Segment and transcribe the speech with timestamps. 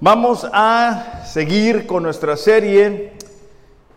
[0.00, 3.14] Vamos a seguir con nuestra serie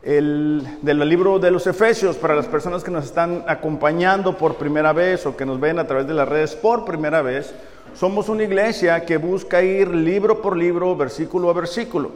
[0.02, 4.94] el, del libro de los Efesios para las personas que nos están acompañando por primera
[4.94, 7.54] vez o que nos ven a través de las redes por primera vez.
[7.94, 12.09] Somos una iglesia que busca ir libro por libro, versículo a versículo.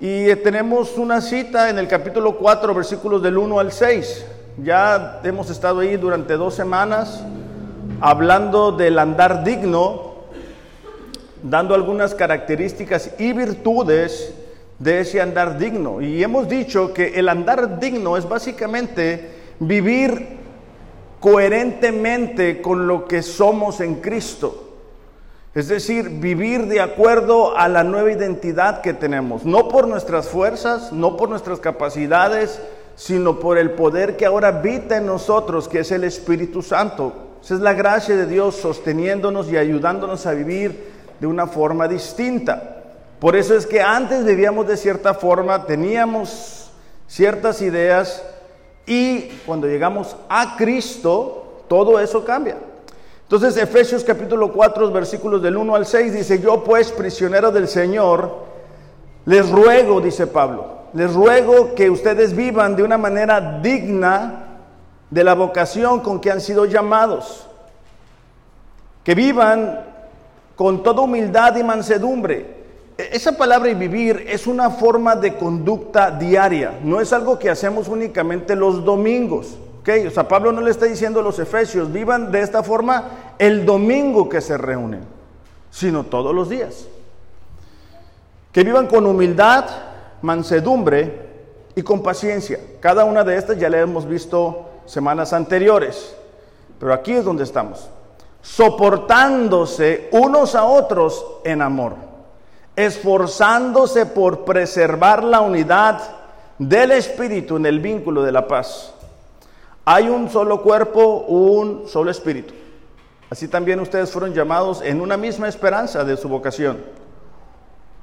[0.00, 4.26] Y tenemos una cita en el capítulo 4, versículos del 1 al 6.
[4.64, 7.24] Ya hemos estado ahí durante dos semanas
[8.00, 10.13] hablando del andar digno
[11.44, 14.34] dando algunas características y virtudes
[14.78, 16.00] de ese andar digno.
[16.00, 19.30] Y hemos dicho que el andar digno es básicamente
[19.60, 20.38] vivir
[21.20, 24.62] coherentemente con lo que somos en Cristo.
[25.54, 30.92] Es decir, vivir de acuerdo a la nueva identidad que tenemos, no por nuestras fuerzas,
[30.92, 32.60] no por nuestras capacidades,
[32.96, 37.12] sino por el poder que ahora habita en nosotros, que es el Espíritu Santo.
[37.42, 40.93] Esa es la gracia de Dios sosteniéndonos y ayudándonos a vivir
[41.24, 42.82] de una forma distinta.
[43.18, 46.70] Por eso es que antes vivíamos de cierta forma, teníamos
[47.06, 48.22] ciertas ideas
[48.84, 52.58] y cuando llegamos a Cristo, todo eso cambia.
[53.22, 58.44] Entonces Efesios capítulo 4, versículos del 1 al 6 dice, yo pues prisionero del Señor,
[59.24, 64.58] les ruego, dice Pablo, les ruego que ustedes vivan de una manera digna
[65.08, 67.46] de la vocación con que han sido llamados,
[69.02, 69.93] que vivan
[70.56, 72.64] con toda humildad y mansedumbre.
[72.96, 77.50] E-, esa palabra y vivir es una forma de conducta diaria, no es algo que
[77.50, 79.56] hacemos únicamente los domingos.
[79.80, 80.06] ¿okay?
[80.06, 83.64] O sea, Pablo no le está diciendo a los efesios, vivan de esta forma el
[83.64, 85.02] domingo que se reúnen,
[85.70, 86.86] sino todos los días.
[88.52, 89.64] Que vivan con humildad,
[90.22, 91.28] mansedumbre
[91.74, 92.60] y con paciencia.
[92.78, 96.14] Cada una de estas ya la hemos visto semanas anteriores,
[96.78, 97.88] pero aquí es donde estamos
[98.44, 101.94] soportándose unos a otros en amor,
[102.76, 105.98] esforzándose por preservar la unidad
[106.58, 108.92] del Espíritu en el vínculo de la paz.
[109.86, 112.52] Hay un solo cuerpo, un solo Espíritu.
[113.30, 116.84] Así también ustedes fueron llamados en una misma esperanza de su vocación.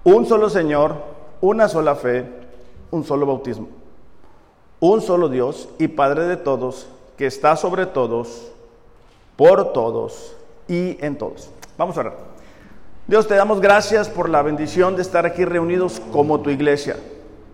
[0.04, 0.96] Un solo Señor,
[1.40, 2.26] una sola fe,
[2.90, 3.68] un solo bautismo.
[4.80, 8.52] Un solo Dios y Padre de todos, que está sobre todos
[9.42, 10.38] por todos
[10.68, 11.50] y en todos.
[11.76, 12.14] Vamos a orar.
[13.08, 16.96] Dios, te damos gracias por la bendición de estar aquí reunidos como tu iglesia.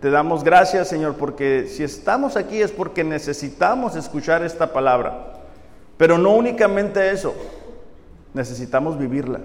[0.01, 5.35] Te damos gracias, Señor, porque si estamos aquí es porque necesitamos escuchar esta palabra.
[5.95, 7.33] Pero no únicamente eso,
[8.33, 9.39] necesitamos vivirla.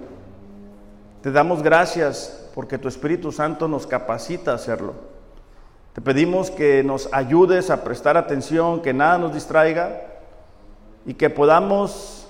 [1.21, 4.95] Te damos gracias porque tu Espíritu Santo nos capacita a hacerlo.
[5.93, 10.01] Te pedimos que nos ayudes a prestar atención, que nada nos distraiga
[11.05, 12.22] y que podamos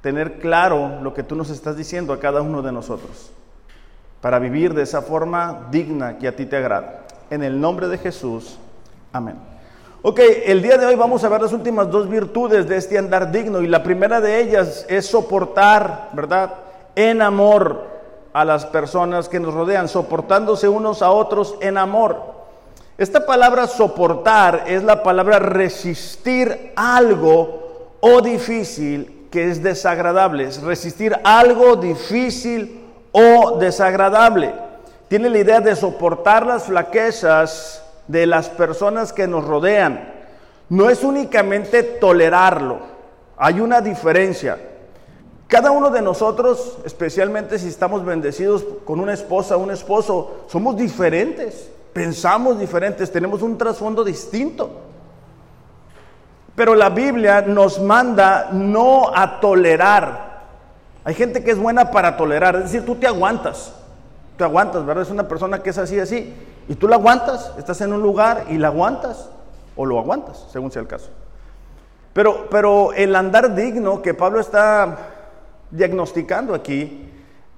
[0.00, 3.30] tener claro lo que tú nos estás diciendo a cada uno de nosotros,
[4.20, 7.02] para vivir de esa forma digna que a ti te agrada.
[7.30, 8.58] En el nombre de Jesús,
[9.12, 9.36] amén.
[10.02, 13.30] Ok, el día de hoy vamos a ver las últimas dos virtudes de este andar
[13.30, 16.54] digno y la primera de ellas es soportar, ¿verdad?
[16.96, 17.86] En amor
[18.32, 22.16] a las personas que nos rodean, soportándose unos a otros en amor.
[22.96, 31.16] Esta palabra soportar es la palabra resistir algo o difícil que es desagradable, es resistir
[31.24, 34.52] algo difícil o desagradable.
[35.08, 40.14] Tiene la idea de soportar las flaquezas de las personas que nos rodean.
[40.68, 42.78] No es únicamente tolerarlo,
[43.36, 44.58] hay una diferencia.
[45.48, 50.76] Cada uno de nosotros, especialmente si estamos bendecidos con una esposa o un esposo, somos
[50.76, 54.89] diferentes, pensamos diferentes, tenemos un trasfondo distinto.
[56.60, 60.42] Pero la Biblia nos manda no a tolerar.
[61.04, 63.72] Hay gente que es buena para tolerar, es decir, tú te aguantas.
[64.36, 65.04] Te aguantas, ¿verdad?
[65.04, 66.34] Es una persona que es así, así.
[66.68, 69.30] Y tú la aguantas, estás en un lugar y la aguantas.
[69.74, 71.08] O lo aguantas, según sea el caso.
[72.12, 74.98] Pero, pero el andar digno que Pablo está
[75.70, 77.10] diagnosticando aquí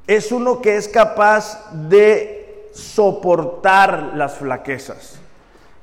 [0.06, 5.19] es uno que es capaz de soportar las flaquezas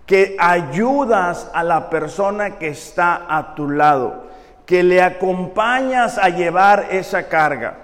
[0.09, 4.23] que ayudas a la persona que está a tu lado,
[4.65, 7.77] que le acompañas a llevar esa carga.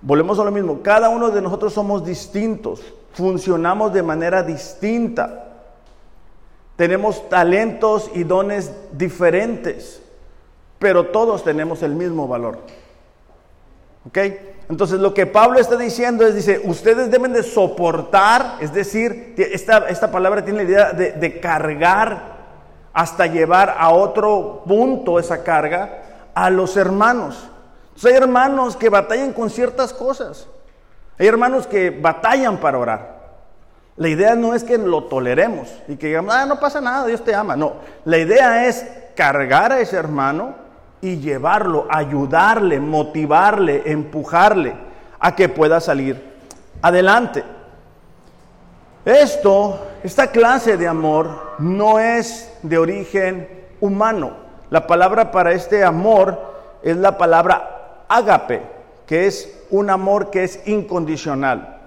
[0.00, 2.84] Volvemos a lo mismo, cada uno de nosotros somos distintos,
[3.14, 5.44] funcionamos de manera distinta,
[6.76, 10.00] tenemos talentos y dones diferentes,
[10.78, 12.60] pero todos tenemos el mismo valor.
[14.06, 14.18] ¿Ok?
[14.68, 19.88] Entonces lo que Pablo está diciendo es, dice, ustedes deben de soportar, es decir, esta,
[19.88, 22.36] esta palabra tiene la idea de, de cargar
[22.92, 26.02] hasta llevar a otro punto esa carga
[26.34, 27.48] a los hermanos.
[27.88, 30.48] Entonces hay hermanos que batallan con ciertas cosas.
[31.18, 33.16] Hay hermanos que batallan para orar.
[33.96, 37.24] La idea no es que lo toleremos y que digamos, ah, no pasa nada, Dios
[37.24, 37.56] te ama.
[37.56, 37.74] No,
[38.04, 40.65] la idea es cargar a ese hermano
[41.06, 44.74] y llevarlo, ayudarle, motivarle, empujarle
[45.20, 46.20] a que pueda salir
[46.82, 47.44] adelante.
[49.04, 53.48] Esto, esta clase de amor no es de origen
[53.80, 54.32] humano.
[54.68, 56.40] La palabra para este amor
[56.82, 58.62] es la palabra ágape,
[59.06, 61.82] que es un amor que es incondicional.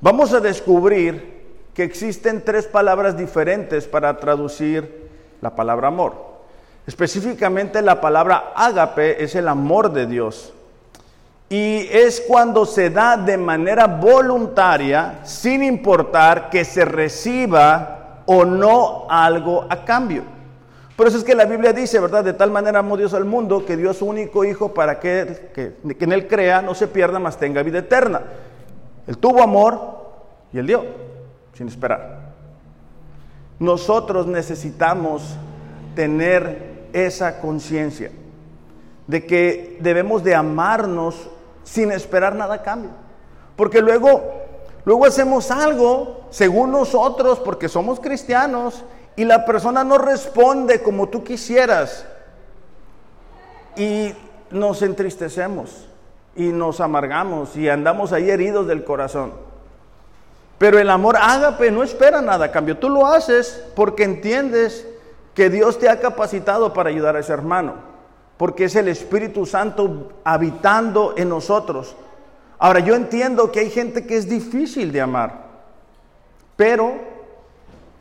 [0.00, 1.44] Vamos a descubrir
[1.74, 5.10] que existen tres palabras diferentes para traducir
[5.40, 6.33] la palabra amor.
[6.86, 10.52] Específicamente la palabra ágape es el amor de Dios.
[11.48, 19.06] Y es cuando se da de manera voluntaria, sin importar que se reciba o no
[19.08, 20.24] algo a cambio.
[20.96, 22.22] Por eso es que la Biblia dice, ¿verdad?
[22.22, 25.50] De tal manera amó Dios al mundo que dio a su único hijo para que,
[25.52, 28.22] que, en él crea, no se pierda, mas tenga vida eterna.
[29.06, 29.80] Él tuvo amor
[30.52, 30.84] y él dio,
[31.54, 32.32] sin esperar.
[33.58, 35.36] Nosotros necesitamos
[35.96, 38.10] tener esa conciencia
[39.06, 41.28] de que debemos de amarnos
[41.64, 42.90] sin esperar nada a cambio.
[43.56, 44.22] Porque luego,
[44.84, 48.84] luego hacemos algo según nosotros, porque somos cristianos,
[49.16, 52.06] y la persona no responde como tú quisieras.
[53.76, 54.14] Y
[54.50, 55.88] nos entristecemos
[56.36, 59.32] y nos amargamos y andamos ahí heridos del corazón.
[60.58, 62.78] Pero el amor ágape no espera nada a cambio.
[62.78, 64.86] Tú lo haces porque entiendes
[65.34, 67.94] que Dios te ha capacitado para ayudar a ese hermano
[68.36, 71.94] porque es el Espíritu Santo habitando en nosotros.
[72.58, 75.44] Ahora, yo entiendo que hay gente que es difícil de amar,
[76.56, 76.94] pero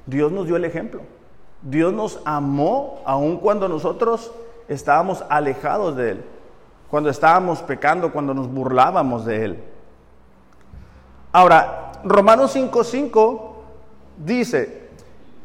[0.05, 1.01] Dios nos dio el ejemplo.
[1.61, 4.31] Dios nos amó aun cuando nosotros
[4.67, 6.25] estábamos alejados de Él,
[6.89, 9.63] cuando estábamos pecando, cuando nos burlábamos de Él.
[11.31, 13.41] Ahora, Romanos 5:5
[14.17, 14.82] dice,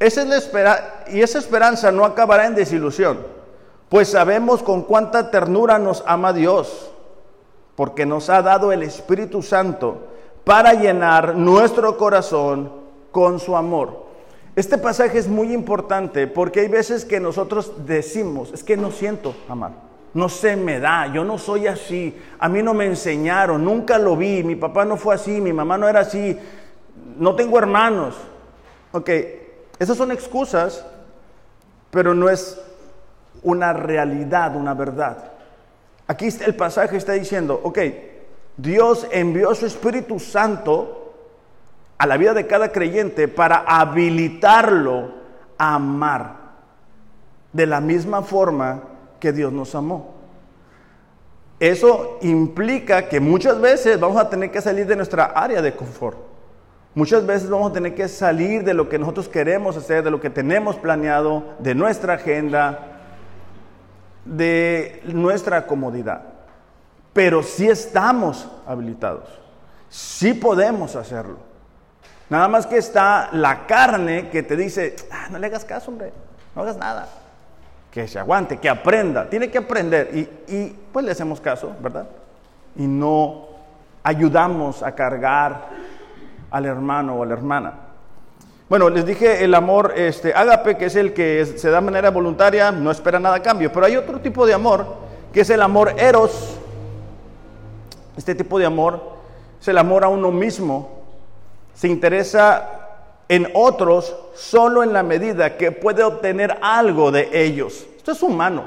[0.00, 3.38] esa es la espera y esa esperanza no acabará en desilusión
[3.88, 6.90] pues sabemos con cuánta ternura nos ama Dios,
[7.74, 10.08] porque nos ha dado el Espíritu Santo
[10.44, 12.70] para llenar nuestro corazón
[13.10, 14.08] con su amor.
[14.56, 19.34] Este pasaje es muy importante porque hay veces que nosotros decimos, es que no siento
[19.48, 19.72] amar,
[20.12, 24.16] no se me da, yo no soy así, a mí no me enseñaron, nunca lo
[24.16, 26.36] vi, mi papá no fue así, mi mamá no era así,
[27.16, 28.16] no tengo hermanos.
[28.90, 29.10] Ok,
[29.78, 30.84] esas son excusas,
[31.90, 32.60] pero no es
[33.42, 35.32] una realidad, una verdad.
[36.06, 37.78] Aquí el pasaje está diciendo, ok,
[38.56, 41.14] Dios envió su Espíritu Santo
[41.96, 45.12] a la vida de cada creyente para habilitarlo
[45.58, 46.36] a amar
[47.52, 48.82] de la misma forma
[49.20, 50.14] que Dios nos amó.
[51.60, 56.27] Eso implica que muchas veces vamos a tener que salir de nuestra área de confort.
[56.98, 60.20] Muchas veces vamos a tener que salir de lo que nosotros queremos hacer, de lo
[60.20, 62.98] que tenemos planeado, de nuestra agenda,
[64.24, 66.22] de nuestra comodidad.
[67.12, 69.28] Pero si estamos habilitados,
[69.88, 71.36] si podemos hacerlo.
[72.28, 76.12] Nada más que está la carne que te dice, ah, no le hagas caso, hombre,
[76.56, 77.06] no hagas nada.
[77.92, 80.10] Que se aguante, que aprenda, tiene que aprender.
[80.12, 82.08] Y, y pues le hacemos caso, ¿verdad?
[82.74, 83.46] Y no
[84.02, 85.68] ayudamos a cargar
[86.50, 87.74] al hermano o a la hermana.
[88.68, 92.10] Bueno, les dije el amor este, ágape, que es el que se da de manera
[92.10, 93.72] voluntaria, no espera nada a cambio.
[93.72, 94.86] Pero hay otro tipo de amor,
[95.32, 96.58] que es el amor eros.
[98.16, 99.00] Este tipo de amor
[99.58, 100.98] es el amor a uno mismo.
[101.74, 102.68] Se interesa
[103.28, 107.86] en otros solo en la medida que puede obtener algo de ellos.
[107.96, 108.64] Esto es humano.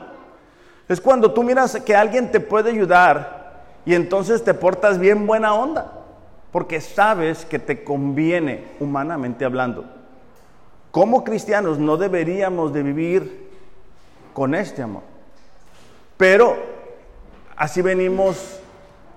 [0.87, 5.53] Es cuando tú miras que alguien te puede ayudar y entonces te portas bien buena
[5.53, 6.00] onda
[6.51, 9.85] porque sabes que te conviene humanamente hablando.
[10.91, 13.49] Como cristianos no deberíamos de vivir
[14.33, 15.03] con este amor.
[16.17, 16.57] Pero
[17.55, 18.59] así venimos,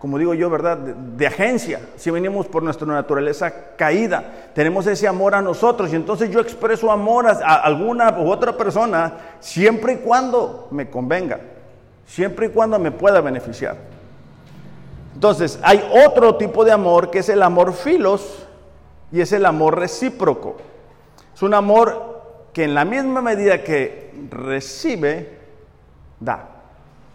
[0.00, 0.76] como digo yo, ¿verdad?
[0.76, 1.80] De, agencia.
[1.96, 4.50] Así venimos por nuestra naturaleza caída.
[4.54, 8.56] Tenemos ese amor a nosotros y entonces yo expreso amor a, a alguna u otra
[8.56, 11.40] persona siempre y cuando me convenga.
[12.06, 13.93] Siempre y cuando me pueda beneficiar.
[15.14, 18.46] Entonces, hay otro tipo de amor que es el amor filos
[19.12, 20.56] y es el amor recíproco.
[21.34, 22.14] Es un amor
[22.52, 25.38] que en la misma medida que recibe,
[26.20, 26.48] da.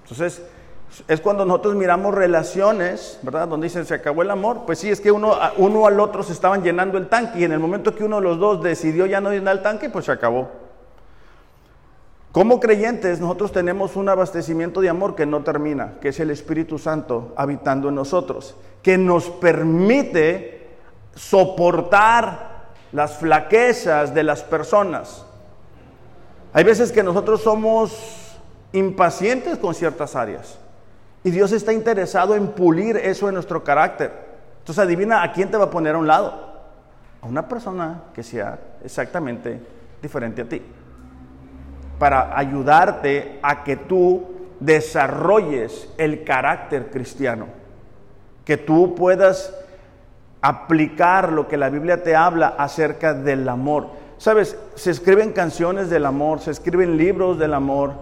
[0.04, 0.42] Entonces,
[1.08, 3.48] es cuando nosotros miramos relaciones, ¿verdad?
[3.48, 4.62] Donde dicen se acabó el amor.
[4.66, 7.52] Pues sí, es que uno, uno al otro se estaban llenando el tanque y en
[7.52, 10.12] el momento que uno de los dos decidió ya no llenar el tanque, pues se
[10.12, 10.50] acabó.
[12.32, 16.78] Como creyentes, nosotros tenemos un abastecimiento de amor que no termina, que es el Espíritu
[16.78, 20.70] Santo habitando en nosotros, que nos permite
[21.16, 25.26] soportar las flaquezas de las personas.
[26.54, 28.38] Hay veces que nosotros somos
[28.74, 30.60] impacientes con ciertas áreas
[31.24, 34.12] y Dios está interesado en pulir eso en nuestro carácter.
[34.60, 36.48] Entonces adivina a quién te va a poner a un lado.
[37.22, 39.60] A una persona que sea exactamente
[40.02, 40.62] diferente a ti
[42.00, 44.24] para ayudarte a que tú
[44.60, 47.48] desarrolles el carácter cristiano,
[48.46, 49.54] que tú puedas
[50.42, 53.90] aplicar lo que la Biblia te habla acerca del amor.
[54.18, 57.94] Sabes, se escriben canciones del amor, se escriben libros del amor,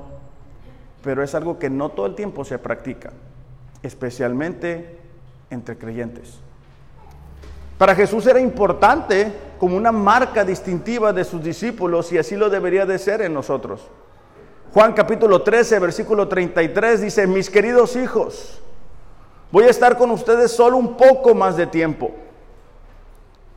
[1.03, 3.11] pero es algo que no todo el tiempo se practica,
[3.81, 4.97] especialmente
[5.49, 6.39] entre creyentes.
[7.77, 12.85] Para Jesús era importante como una marca distintiva de sus discípulos y así lo debería
[12.85, 13.81] de ser en nosotros.
[14.73, 18.61] Juan capítulo 13, versículo 33 dice, mis queridos hijos,
[19.51, 22.11] voy a estar con ustedes solo un poco más de tiempo.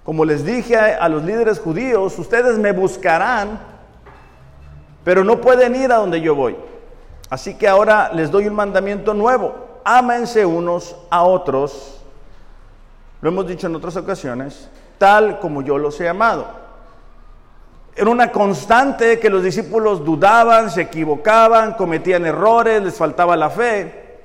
[0.04, 3.60] Como les dije a, los líderes judíos, ustedes me buscarán,
[5.04, 6.56] pero no pueden ir a donde yo voy.
[7.28, 9.54] Así que ahora les doy un mandamiento nuevo.
[9.84, 11.99] Ámense unos a otros
[13.20, 16.46] lo hemos dicho en otras ocasiones, tal como yo los he amado.
[17.94, 24.20] Era una constante que los discípulos dudaban, se equivocaban, cometían errores, les faltaba la fe,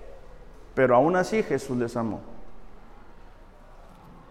[0.73, 2.21] pero aún así Jesús les amó.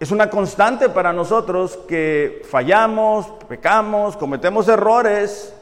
[0.00, 5.54] Es una constante para nosotros que fallamos, pecamos, cometemos errores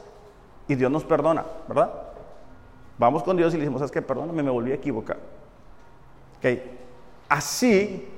[0.67, 1.91] y Dios nos perdona, ¿verdad?
[2.97, 4.01] Vamos con Dios y le decimos, ¿sabes qué?
[4.01, 5.17] Perdóname, me volví a equivocar.
[6.37, 6.79] Okay.
[7.27, 8.12] Así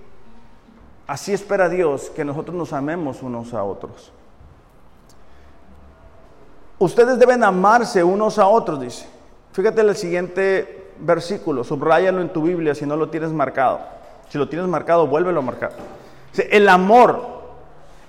[1.08, 4.12] Así espera Dios que nosotros nos amemos unos a otros.
[6.80, 9.08] Ustedes deben amarse unos a otros, dice.
[9.54, 13.80] Fíjate el siguiente versículo, subráyalo en tu Biblia si no lo tienes marcado.
[14.30, 15.72] Si lo tienes marcado, vuélvelo a marcar.
[16.50, 17.22] El amor,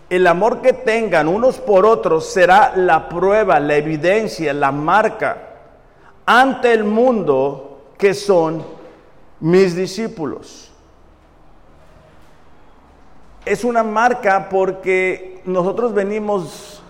[0.08, 5.42] el amor que tengan unos por otros será la prueba, la evidencia, la marca
[6.24, 8.64] ante el mundo que son
[9.38, 10.65] mis discípulos
[13.46, 16.82] es una marca porque nosotros venimos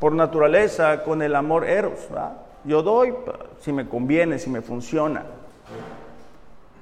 [0.00, 2.08] por naturaleza con el amor eros.
[2.64, 3.14] Yo doy
[3.60, 5.22] si me conviene, si me funciona.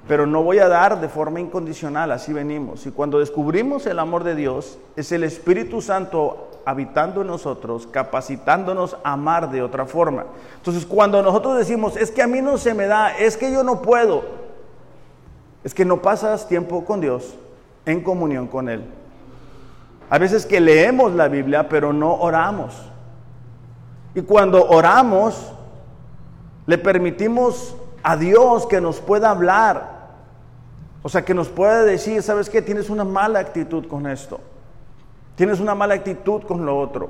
[0.07, 2.85] Pero no voy a dar de forma incondicional, así venimos.
[2.87, 8.97] Y cuando descubrimos el amor de Dios, es el Espíritu Santo habitando en nosotros, capacitándonos
[9.03, 10.25] a amar de otra forma.
[10.55, 13.63] Entonces, cuando nosotros decimos, es que a mí no se me da, es que yo
[13.63, 14.23] no puedo,
[15.63, 17.35] es que no pasas tiempo con Dios
[17.85, 18.83] en comunión con Él.
[20.11, 22.75] A veces que leemos la Biblia, pero no oramos.
[24.13, 25.53] Y cuando oramos,
[26.65, 30.01] le permitimos a Dios que nos pueda hablar.
[31.01, 32.61] O sea, que nos pueda decir, ¿sabes qué?
[32.61, 34.41] Tienes una mala actitud con esto.
[35.35, 37.09] Tienes una mala actitud con lo otro.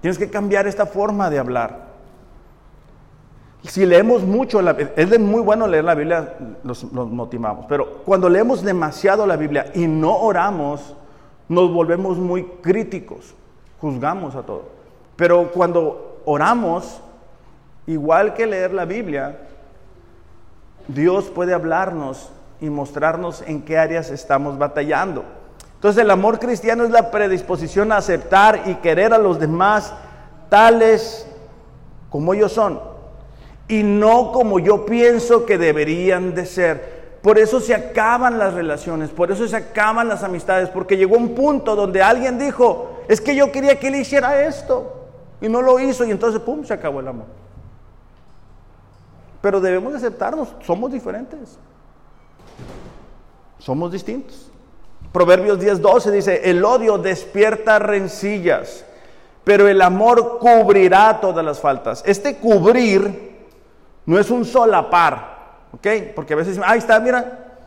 [0.00, 1.88] Tienes que cambiar esta forma de hablar.
[3.64, 9.26] Si leemos mucho, es muy bueno leer la Biblia, nos motivamos, pero cuando leemos demasiado
[9.26, 10.94] la Biblia y no oramos,
[11.48, 13.34] nos volvemos muy críticos,
[13.80, 14.64] juzgamos a todo.
[15.16, 17.00] Pero cuando oramos,
[17.86, 19.38] igual que leer la Biblia,
[20.88, 25.24] Dios puede hablarnos y mostrarnos en qué áreas estamos batallando.
[25.74, 29.92] Entonces el amor cristiano es la predisposición a aceptar y querer a los demás
[30.48, 31.26] tales
[32.10, 32.80] como ellos son
[33.68, 36.93] y no como yo pienso que deberían de ser.
[37.24, 41.34] Por eso se acaban las relaciones, por eso se acaban las amistades, porque llegó un
[41.34, 45.06] punto donde alguien dijo, es que yo quería que él hiciera esto
[45.40, 47.24] y no lo hizo y entonces, ¡pum!, se acabó el amor.
[49.40, 51.56] Pero debemos aceptarnos, somos diferentes,
[53.58, 54.50] somos distintos.
[55.10, 58.84] Proverbios 10:12 dice, el odio despierta rencillas,
[59.44, 62.02] pero el amor cubrirá todas las faltas.
[62.04, 63.46] Este cubrir
[64.04, 65.33] no es un solapar.
[65.74, 65.86] ¿Ok?
[66.14, 67.58] Porque a veces, ahí está, mira,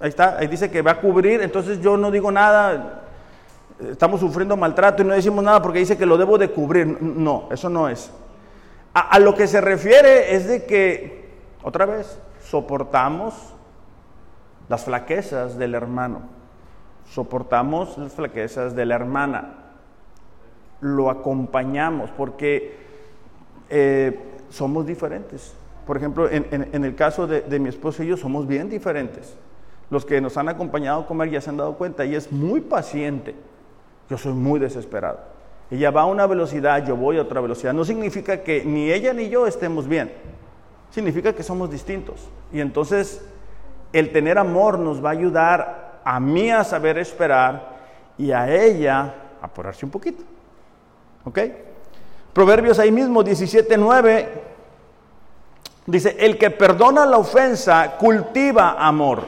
[0.00, 3.02] ahí está, ahí dice que va a cubrir, entonces yo no digo nada,
[3.90, 7.02] estamos sufriendo maltrato y no decimos nada porque dice que lo debo de cubrir.
[7.02, 8.10] No, eso no es.
[8.94, 11.28] A, lo que se refiere es de que,
[11.62, 13.34] otra vez, soportamos
[14.68, 16.22] las flaquezas del hermano,
[17.10, 19.52] soportamos las flaquezas de la hermana,
[20.80, 22.74] lo acompañamos porque
[23.68, 25.54] eh, somos diferentes.
[25.90, 29.34] Por ejemplo, en, el caso de, mi esposo y yo somos bien diferentes.
[29.90, 32.04] Los que nos han acompañado a comer ya se han dado cuenta.
[32.04, 33.34] y es muy paciente.
[34.08, 35.18] Yo soy muy desesperado.
[35.68, 37.72] Ella va a una velocidad, yo voy a otra velocidad.
[37.72, 40.12] No significa que ni ella ni yo estemos bien.
[40.92, 42.28] Significa que somos distintos.
[42.52, 43.26] Y entonces
[43.92, 47.80] el tener amor nos va a ayudar a mí a saber esperar
[48.16, 50.22] y a ella a apurarse un poquito.
[51.24, 51.40] ¿Ok?
[52.32, 54.49] Proverbios ahí mismo, 17.9,
[55.86, 59.22] dice, el que perdona la ofensa cultiva amor.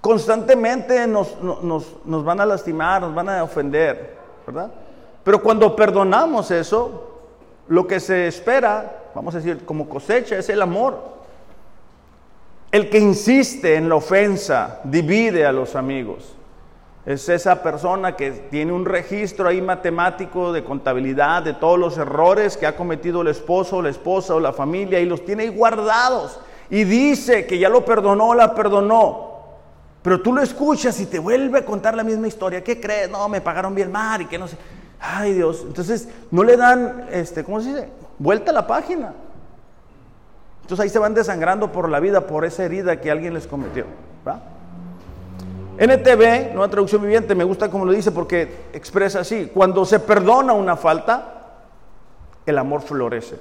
[0.00, 4.16] Constantemente nos, nos van a lastimar, nos van a ofender,
[4.46, 4.70] ¿verdad?
[5.24, 7.08] Pero cuando perdonamos eso,
[7.68, 11.18] lo que se espera, vamos a decir, como cosecha, es el amor.
[12.70, 16.34] El que insiste en la ofensa divide a los amigos.
[17.08, 22.58] Es esa persona que tiene un registro ahí matemático de contabilidad de todos los errores
[22.58, 26.38] que ha cometido el esposo, la esposa o la familia y los tiene ahí guardados.
[26.68, 29.38] Y dice que ya lo perdonó la perdonó.
[30.02, 32.62] Pero tú lo escuchas y te vuelve a contar la misma historia.
[32.62, 33.08] ¿Qué crees?
[33.08, 34.58] No, me pagaron bien mal y que no sé.
[35.00, 35.64] Ay Dios.
[35.66, 37.88] Entonces no le dan, este, ¿cómo se dice?
[38.18, 39.14] Vuelta a la página.
[40.60, 43.86] Entonces ahí se van desangrando por la vida, por esa herida que alguien les cometió.
[44.28, 44.57] ¿va?
[45.78, 50.52] NTV, nueva traducción viviente, me gusta como lo dice porque expresa así, cuando se perdona
[50.52, 51.62] una falta,
[52.44, 53.38] el amor florece.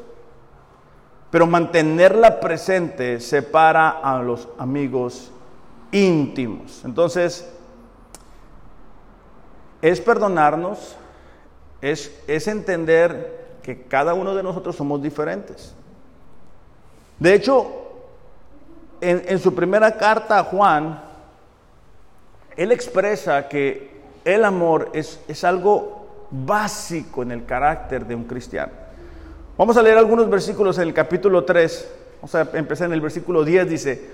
[1.31, 5.31] Pero mantenerla presente separa a los amigos
[5.91, 6.83] íntimos.
[6.85, 7.49] Entonces,
[9.81, 10.95] es perdonarnos,
[11.81, 15.73] es, es entender que cada uno de nosotros somos diferentes.
[17.17, 17.65] De hecho,
[19.01, 21.06] en, en su primera carta a Juan,
[22.57, 23.91] él expresa que
[24.25, 28.73] el amor es, es algo básico en el carácter de un cristiano.
[29.57, 31.93] Vamos a leer algunos versículos en el capítulo 3.
[32.17, 33.69] Vamos a empezar en el versículo 10.
[33.69, 34.09] Dice,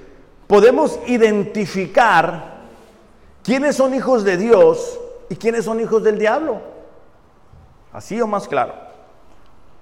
[0.45, 2.59] podemos identificar
[3.43, 6.61] quiénes son hijos de Dios y quiénes son hijos del diablo.
[7.93, 8.73] Así o más claro.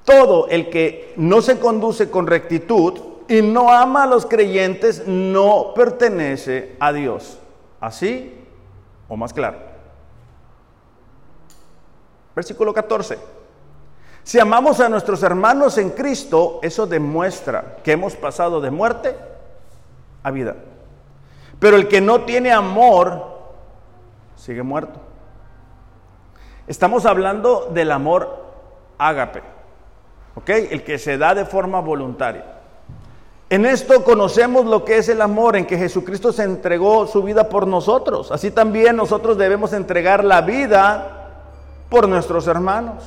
[0.06, 5.74] Todo el que no se conduce con rectitud y no ama a los creyentes no
[5.76, 7.38] pertenece a Dios.
[7.80, 8.41] Así
[9.12, 9.58] o más claro.
[12.34, 13.20] Versículo 14.
[14.24, 19.14] Si amamos a nuestros hermanos en Cristo, eso demuestra que hemos pasado de muerte
[20.24, 20.56] a vida.
[21.60, 23.38] Pero el que no tiene amor,
[24.38, 25.02] sigue muerto.
[26.66, 28.46] Estamos hablando del amor
[28.98, 29.44] ágape,
[30.36, 30.50] ¿ok?
[30.50, 32.61] El que se da de forma voluntaria.
[33.52, 37.50] En esto conocemos lo que es el amor, en que Jesucristo se entregó su vida
[37.50, 38.32] por nosotros.
[38.32, 41.42] Así también nosotros debemos entregar la vida
[41.90, 43.04] por nuestros hermanos.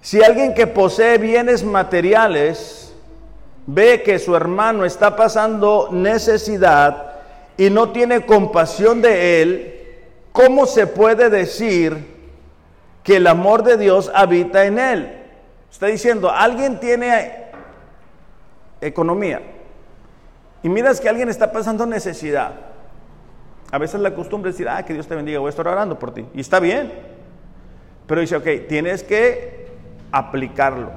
[0.00, 2.92] Si alguien que posee bienes materiales
[3.66, 7.12] ve que su hermano está pasando necesidad
[7.56, 9.80] y no tiene compasión de él,
[10.32, 12.16] ¿cómo se puede decir
[13.04, 15.22] que el amor de Dios habita en él?
[15.70, 17.45] Está diciendo, alguien tiene
[18.88, 19.40] economía
[20.62, 22.52] y miras que alguien está pasando necesidad,
[23.70, 25.98] a veces la costumbre es decir, ah, que Dios te bendiga, voy a estar orando
[25.98, 26.26] por ti.
[26.34, 26.92] Y está bien.
[28.06, 29.68] Pero dice, ok, tienes que
[30.10, 30.90] aplicarlo.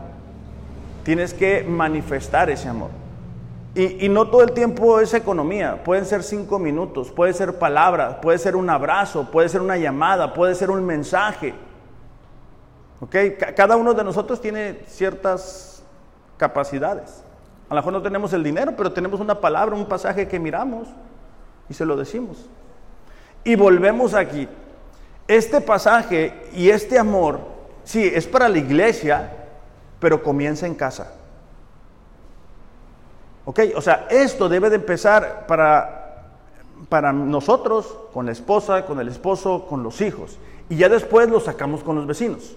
[1.04, 2.90] Tienes que manifestar ese amor.
[3.76, 5.84] Y, no todo el tiempo es economía.
[5.84, 10.34] Pueden ser cinco minutos, puede ser palabras, puede ser un abrazo, puede ser una llamada,
[10.34, 11.54] puede ser un mensaje.
[13.00, 13.16] ¿Ok?
[13.56, 15.84] Cada uno de nosotros tiene ciertas
[16.38, 17.24] capacidades.
[17.70, 20.88] A lo mejor no tenemos el dinero, pero tenemos una palabra, un pasaje que miramos
[21.70, 22.50] y se lo decimos.
[23.44, 24.48] Y volvemos aquí.
[25.28, 27.40] Este pasaje y este amor,
[27.84, 29.32] sí, es para la iglesia,
[30.00, 31.14] pero comienza en casa.
[33.46, 33.60] ¿Ok?
[33.76, 36.34] O sea, esto debe de empezar para,
[36.90, 40.40] para nosotros, con la esposa, con el esposo, con los hijos.
[40.70, 42.56] Y ya después lo sacamos con los vecinos.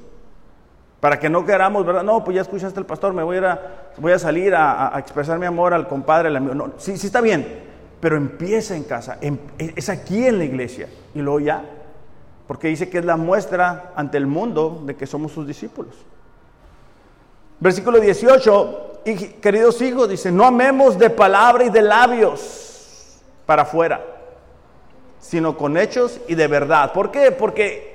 [1.03, 2.05] Para que no queramos, ¿verdad?
[2.05, 5.47] No, pues ya escuchaste el pastor, me voy a, voy a salir a, expresar mi
[5.47, 6.55] amor al compadre, al amigo.
[6.55, 7.65] No, sí, sí está bien,
[7.99, 10.88] pero empieza en casa, em, es aquí en la iglesia.
[11.12, 11.65] Y luego ya,
[12.47, 15.97] porque dice que es la muestra ante el mundo de que somos sus discípulos.
[17.59, 24.07] Versículo 18, y queridos hijos, dice, no amemos de palabra y de labios para afuera,
[25.19, 26.93] sino con hechos y de verdad.
[26.93, 27.33] ¿Por qué?
[27.33, 27.91] Porque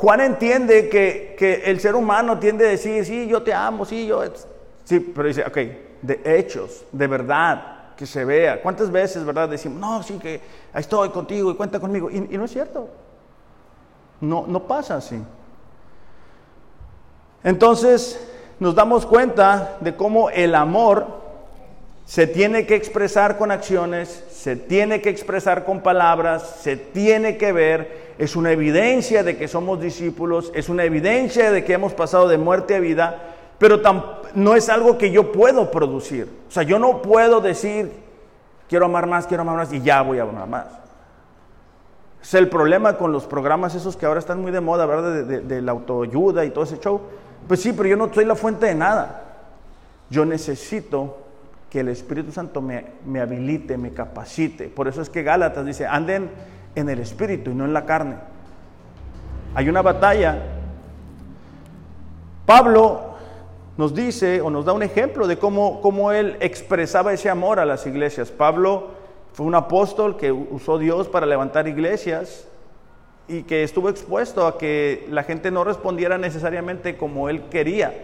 [0.00, 4.22] Juan entiende que, el ser humano tiende a decir, sí, yo te amo, sí, yo...
[4.82, 5.56] Sí, pero dice, ok,
[6.00, 8.62] de hechos, de verdad, que se vea.
[8.62, 10.40] ¿Cuántas veces, verdad, decimos, no, sí, que
[10.74, 12.10] estoy contigo y cuenta conmigo?
[12.10, 12.88] Y, no es cierto.
[14.22, 15.22] No, no pasa así.
[17.44, 18.26] Entonces,
[18.58, 21.19] nos damos cuenta de cómo el amor
[22.10, 27.52] Se tiene que expresar con acciones, se tiene que expresar con palabras, se tiene que
[27.52, 32.26] ver, es una evidencia de que somos discípulos, es una evidencia de que hemos pasado
[32.26, 33.80] de muerte a vida, pero
[34.34, 36.28] no es algo que yo puedo producir.
[36.48, 37.92] O sea, yo no puedo decir,
[38.68, 40.66] quiero amar más, quiero amar más y ya voy a amar más.
[42.20, 45.24] Es el problema con los programas esos que ahora están muy de moda, ¿verdad?
[45.24, 47.02] De, de la autoayuda y todo ese show.
[47.46, 49.22] Pues sí, pero yo no soy la fuente de nada.
[50.10, 51.29] Yo necesito
[51.70, 54.68] que el Espíritu Santo me, me habilite, me capacite.
[54.68, 56.30] Por eso es que Gálatas dice, anden
[56.74, 58.16] en el Espíritu y no en la carne.
[59.54, 60.38] Hay una batalla.
[62.44, 63.14] Pablo
[63.76, 67.64] nos dice o nos da un ejemplo de cómo, cómo él expresaba ese amor a
[67.64, 68.30] las iglesias.
[68.30, 68.88] Pablo
[69.32, 72.48] fue un apóstol que usó Dios para levantar iglesias
[73.28, 77.94] y que estuvo expuesto a que la gente no respondiera necesariamente como él quería,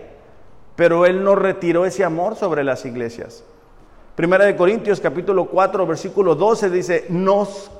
[0.76, 3.44] pero él no retiró ese amor sobre las iglesias.
[4.16, 7.70] Primera de Corintios capítulo 4 versículo 12 dice, nos,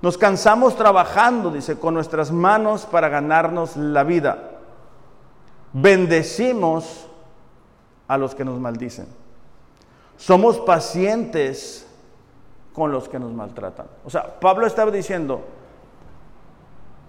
[0.00, 4.52] nos cansamos trabajando, dice, con nuestras manos para ganarnos la vida.
[5.74, 7.06] Bendecimos
[8.08, 9.06] a los que nos maldicen.
[10.16, 11.86] Somos pacientes
[12.72, 13.86] con los que nos maltratan.
[14.06, 15.42] O sea, Pablo estaba diciendo,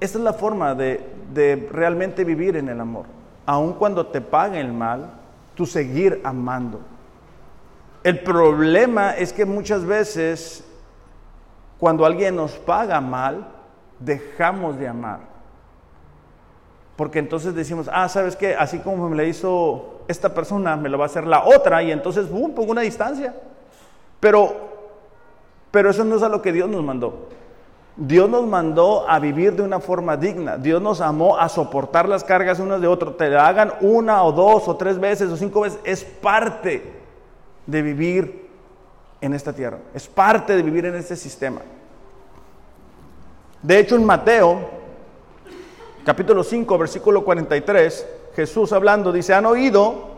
[0.01, 3.05] esta es la forma de, realmente vivir en el amor.
[3.45, 5.09] Aun cuando te paguen el mal,
[5.55, 6.81] tú seguir amando.
[8.03, 10.63] El problema es que muchas veces
[11.77, 13.47] cuando alguien nos paga mal,
[13.99, 15.19] dejamos de amar.
[16.95, 18.55] Porque entonces decimos, ah, ¿sabes qué?
[18.55, 21.91] Así como me la hizo esta persona, me lo va a hacer la otra y
[21.91, 23.35] entonces, boom, pongo una distancia.
[24.19, 24.55] Pero,
[25.69, 27.27] pero eso no es a lo que Dios nos mandó.
[27.95, 30.57] Dios nos mandó a vivir de una forma digna.
[30.57, 33.17] Dios nos amó a soportar las cargas unas de otros.
[33.17, 35.79] Te la hagan una o dos o tres veces o cinco veces.
[35.83, 36.96] Es parte
[37.67, 38.47] de vivir
[39.21, 39.77] en esta tierra.
[39.93, 41.61] Es parte de vivir en este sistema.
[43.61, 44.69] De hecho, en Mateo,
[46.03, 50.17] capítulo 5, versículo 43, Jesús hablando dice, han oído,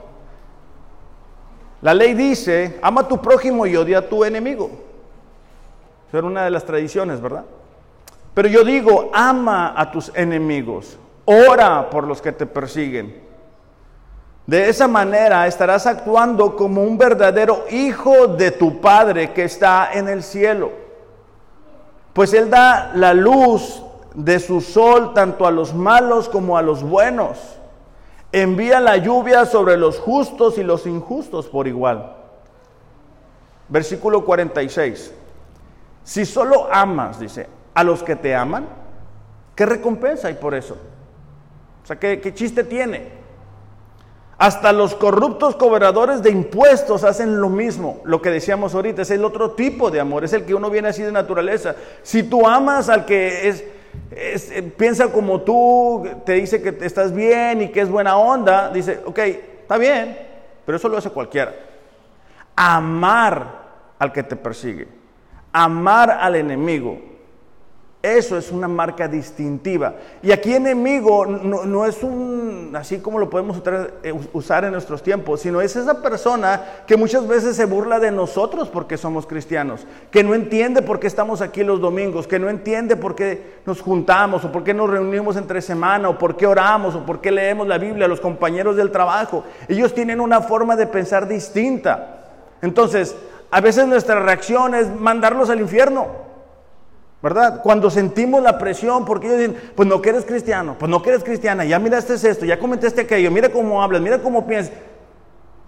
[1.81, 4.69] la ley dice, ama a tu prójimo y odia a tu enemigo.
[6.09, 7.45] Esa era una de las tradiciones, ¿verdad?
[8.33, 13.28] Pero yo digo, ama a tus enemigos, ora por los que te persiguen.
[14.49, 20.07] De esa manera estarás actuando como un verdadero hijo de tu Padre que está en
[20.07, 20.71] el cielo.
[22.13, 23.83] Pues Él da la luz
[24.15, 27.37] de su sol tanto a los malos como a los buenos.
[28.31, 32.15] Envía la lluvia sobre los justos y los injustos por igual.
[33.67, 35.13] Versículo 46.
[36.03, 38.67] Si solo amas, dice, a los que te aman,
[39.53, 40.75] ¿qué recompensa hay por eso?
[41.83, 43.18] O sea, ¿qué, chiste tiene?
[44.39, 47.99] Hasta los corruptos cobradores de impuestos hacen lo mismo.
[48.05, 50.87] Lo que decíamos ahorita es el otro tipo de amor, es el que uno viene
[50.87, 51.75] así de naturaleza.
[52.03, 53.65] Si tú amas al que es,
[54.11, 59.01] eh, piensa como tú, te dice que estás bien y que es buena onda, dice,
[59.05, 60.17] ok, está bien,
[60.65, 61.53] pero eso lo hace cualquiera.
[62.55, 63.59] Amar
[63.99, 64.87] al que te persigue,
[65.51, 66.97] amar al enemigo,
[68.01, 69.95] eso es una marca distintiva.
[70.23, 73.61] Y aquí enemigo no, es un, así como lo podemos
[74.03, 78.11] eh, usar en nuestros tiempos, sino es esa persona que muchas veces se burla de
[78.11, 82.49] nosotros porque somos cristianos, que no entiende por qué estamos aquí los domingos, que no
[82.49, 86.47] entiende por qué nos juntamos o por qué nos reunimos entre semana o por qué
[86.47, 89.43] oramos o por qué leemos la Biblia, los compañeros del trabajo.
[89.67, 92.29] Ellos tienen una forma de pensar distinta.
[92.61, 93.13] Entonces,
[93.51, 96.28] a veces nuestra reacción es mandarlos al infierno.
[97.21, 97.61] ¿Verdad?
[97.61, 101.09] Cuando sentimos la presión, porque ellos dicen, pues no que eres cristiano, pues no que
[101.09, 104.73] eres cristiana, ya miraste esto, ya comentaste aquello, mira cómo hablas, mira cómo piensas.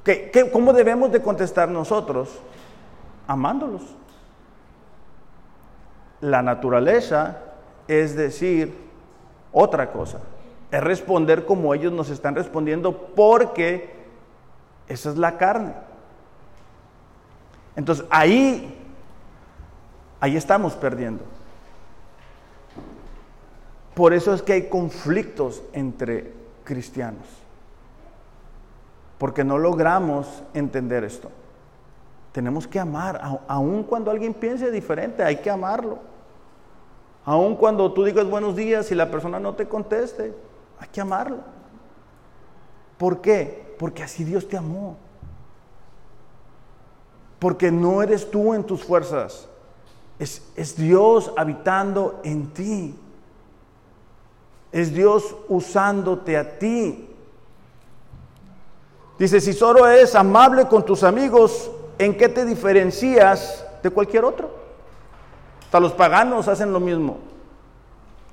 [0.03, 2.29] ¿Qué, cómo debemos de contestar nosotros?
[3.27, 3.81] Amándolos.
[6.21, 7.37] La naturaleza
[7.87, 8.73] es decir
[9.51, 10.19] otra cosa,
[10.71, 13.93] es responder como ellos nos están respondiendo porque
[14.87, 15.73] esa es la carne.
[17.75, 18.77] Entonces ahí,
[20.19, 21.23] ahí estamos perdiendo.
[24.01, 26.33] Por eso es que hay conflictos entre
[26.63, 27.27] cristianos.
[29.19, 31.29] Porque no logramos entender esto.
[32.31, 35.99] Tenemos que amar, aun cuando alguien piense diferente, hay que amarlo.
[37.25, 40.33] Aun cuando tú digas buenos días y la persona no te conteste,
[40.79, 41.37] hay que amarlo.
[42.97, 43.75] ¿Por qué?
[43.77, 44.97] Porque así Dios te amó.
[47.37, 49.47] Porque no eres tú en tus fuerzas,
[50.17, 52.95] es, es Dios habitando en ti.
[54.71, 57.09] Es Dios usándote a ti.
[59.19, 64.49] Dice, si solo es amable con tus amigos, ¿en qué te diferencias de cualquier otro?
[65.63, 67.19] Hasta los paganos hacen lo mismo.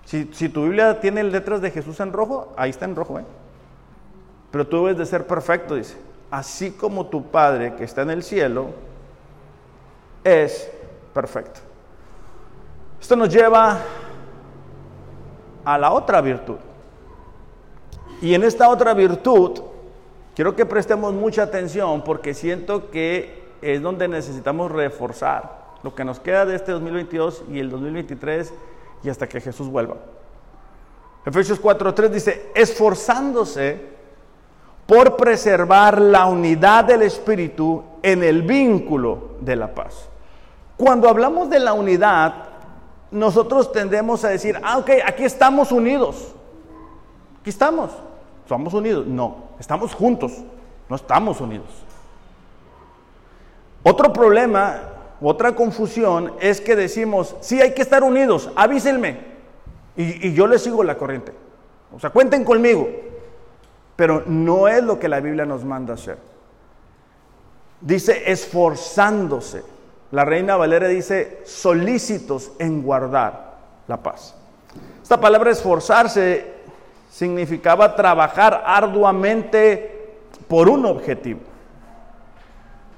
[0.05, 3.24] Si, tu Biblia tiene letras de Jesús en rojo, ahí está en rojo, ¿eh?
[4.51, 5.96] Pero tú debes de ser perfecto, dice.
[6.31, 8.68] Así como tu Padre que está en el cielo
[10.24, 10.70] es
[11.12, 11.61] perfecto.
[12.98, 13.83] Esto nos lleva
[15.68, 16.57] a la otra virtud.
[18.22, 19.61] Y en esta otra virtud,
[20.35, 26.20] quiero que prestemos mucha atención porque siento que es donde necesitamos reforzar lo que nos
[26.20, 28.54] queda de este 2022 y el 2023
[29.04, 29.96] y hasta que Jesús vuelva.
[31.26, 33.78] Efesios 4:3 dice, esforzándose
[34.87, 40.09] por preservar la unidad del Espíritu en el vínculo de la paz.
[40.78, 42.48] Cuando hablamos de la unidad,
[43.11, 46.35] nosotros tendemos a decir, ah, ok, aquí estamos unidos.
[47.40, 47.90] Aquí estamos,
[48.49, 49.07] somos unidos.
[49.07, 50.33] No, estamos juntos,
[50.88, 51.68] no estamos unidos.
[53.83, 54.81] Otro problema,
[55.21, 59.38] otra confusión es que decimos, sí, hay que estar unidos, avísenme.
[59.97, 61.33] Y, y yo les sigo la corriente.
[61.94, 62.88] O sea, cuenten conmigo.
[63.97, 66.18] Pero no es lo que la Biblia nos manda hacer.
[67.81, 69.64] Dice esforzándose.
[70.11, 74.35] La reina Valera dice solícitos en guardar la paz.
[75.03, 76.55] Esta palabra esforzarse
[77.11, 81.40] significaba trabajar arduamente por un objetivo.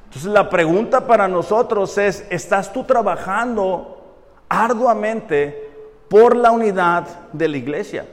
[0.07, 4.16] Entonces la pregunta para nosotros es, ¿estás tú trabajando
[4.49, 5.70] arduamente
[6.09, 8.07] por la unidad de la iglesia?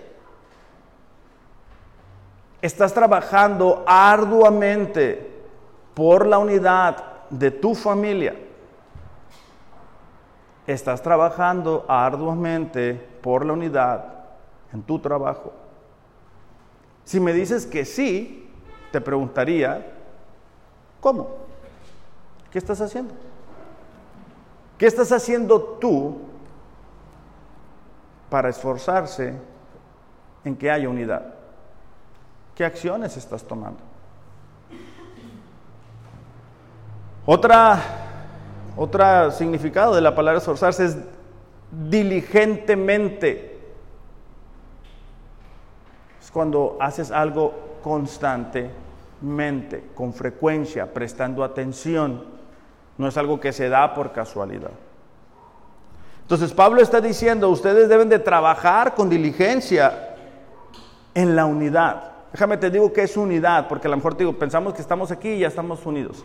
[2.61, 5.31] estás trabajando arduamente
[5.93, 8.35] por la unidad de tu familia.
[10.67, 14.05] Estás trabajando arduamente por la unidad
[14.73, 15.53] en tu trabajo.
[17.05, 18.51] Si me dices que sí,
[18.91, 19.93] te preguntaría,
[20.99, 21.29] ¿cómo?
[22.51, 23.13] ¿Qué estás haciendo?
[24.77, 26.17] ¿Qué estás haciendo tú
[28.29, 29.33] para esforzarse
[30.43, 31.33] en que haya unidad?
[32.55, 33.79] ¿Qué acciones estás tomando?
[37.25, 38.06] Otra,
[38.77, 40.97] otra significado de la palabra esforzarse es
[41.89, 43.59] diligentemente.
[46.21, 52.23] Es cuando haces algo constantemente, con frecuencia, prestando atención.
[52.97, 54.71] No es algo que se da por casualidad.
[56.21, 60.15] Entonces Pablo está diciendo, ustedes deben de trabajar con diligencia
[61.15, 62.11] en la unidad.
[62.31, 65.09] Déjame te digo que es unidad, porque a lo mejor te digo, pensamos que estamos
[65.09, 66.23] aquí y ya estamos unidos.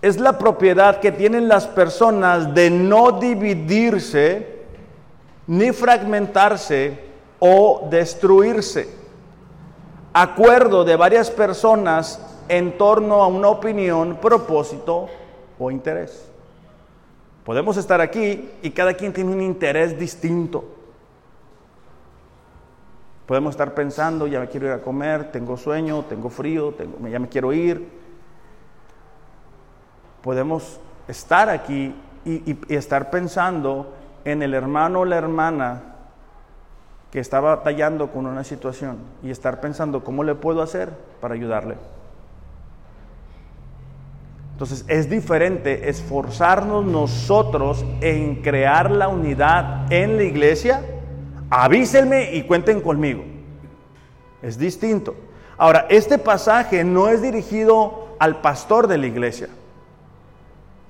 [0.00, 4.58] Es la propiedad que tienen las personas de no dividirse,
[5.46, 6.98] ni fragmentarse
[7.40, 8.88] o destruirse.
[10.12, 15.08] Acuerdo de varias personas en torno a una opinión, propósito
[15.58, 16.28] o interés.
[17.44, 20.64] Podemos estar aquí y cada quien tiene un interés distinto.
[23.26, 27.18] Podemos estar pensando, ya me quiero ir a comer, tengo sueño, tengo frío, tengo, ya
[27.18, 27.97] me quiero ir.
[30.28, 31.94] Podemos estar aquí
[32.26, 33.94] y, estar pensando
[34.26, 35.80] en el hermano o la hermana
[37.10, 40.90] que está batallando con una situación y estar pensando cómo le puedo hacer
[41.22, 41.76] para ayudarle.
[44.52, 50.82] Entonces es diferente esforzarnos nosotros en crear la unidad en la iglesia
[51.48, 53.24] avísenme y cuenten conmigo.
[54.42, 55.16] Es distinto.
[55.56, 59.48] Ahora, este pasaje no es dirigido al pastor de la iglesia.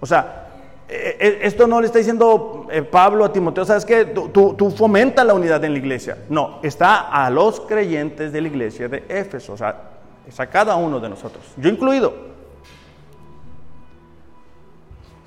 [0.01, 0.47] O sea,
[0.89, 4.07] e, e, esto no le está diciendo eh, Pablo a Timoteo, ¿sabes qué?
[4.07, 6.19] Tú, tú, fomenta la unidad en la iglesia.
[6.29, 9.77] No, está a los creyentes de la iglesia de Éfeso, o sea,
[10.27, 12.29] es a cada uno de nosotros, yo incluido.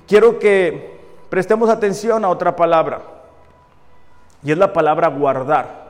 [0.06, 3.00] Quiero que prestemos atención a otra palabra.
[4.42, 5.82] Y es la palabra guardar.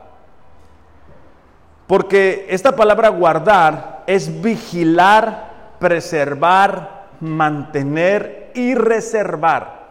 [1.86, 9.82] Porque esta palabra guardar es vigilar, preservar, mantener y reservar.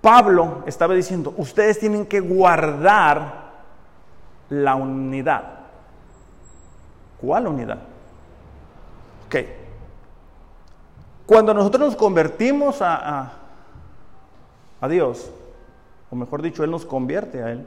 [0.00, 3.50] Pablo estaba diciendo, ustedes tienen que guardar
[4.50, 5.42] la unidad.
[7.20, 7.78] ¿Cuál unidad?
[9.26, 9.36] Ok.
[11.26, 13.32] Cuando nosotros nos convertimos a, a,
[14.80, 15.30] a Dios,
[16.10, 17.66] o mejor dicho, Él nos convierte a Él.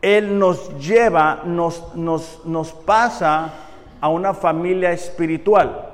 [0.00, 3.52] Él nos lleva, nos, nos, nos pasa
[4.00, 5.87] a una familia espiritual.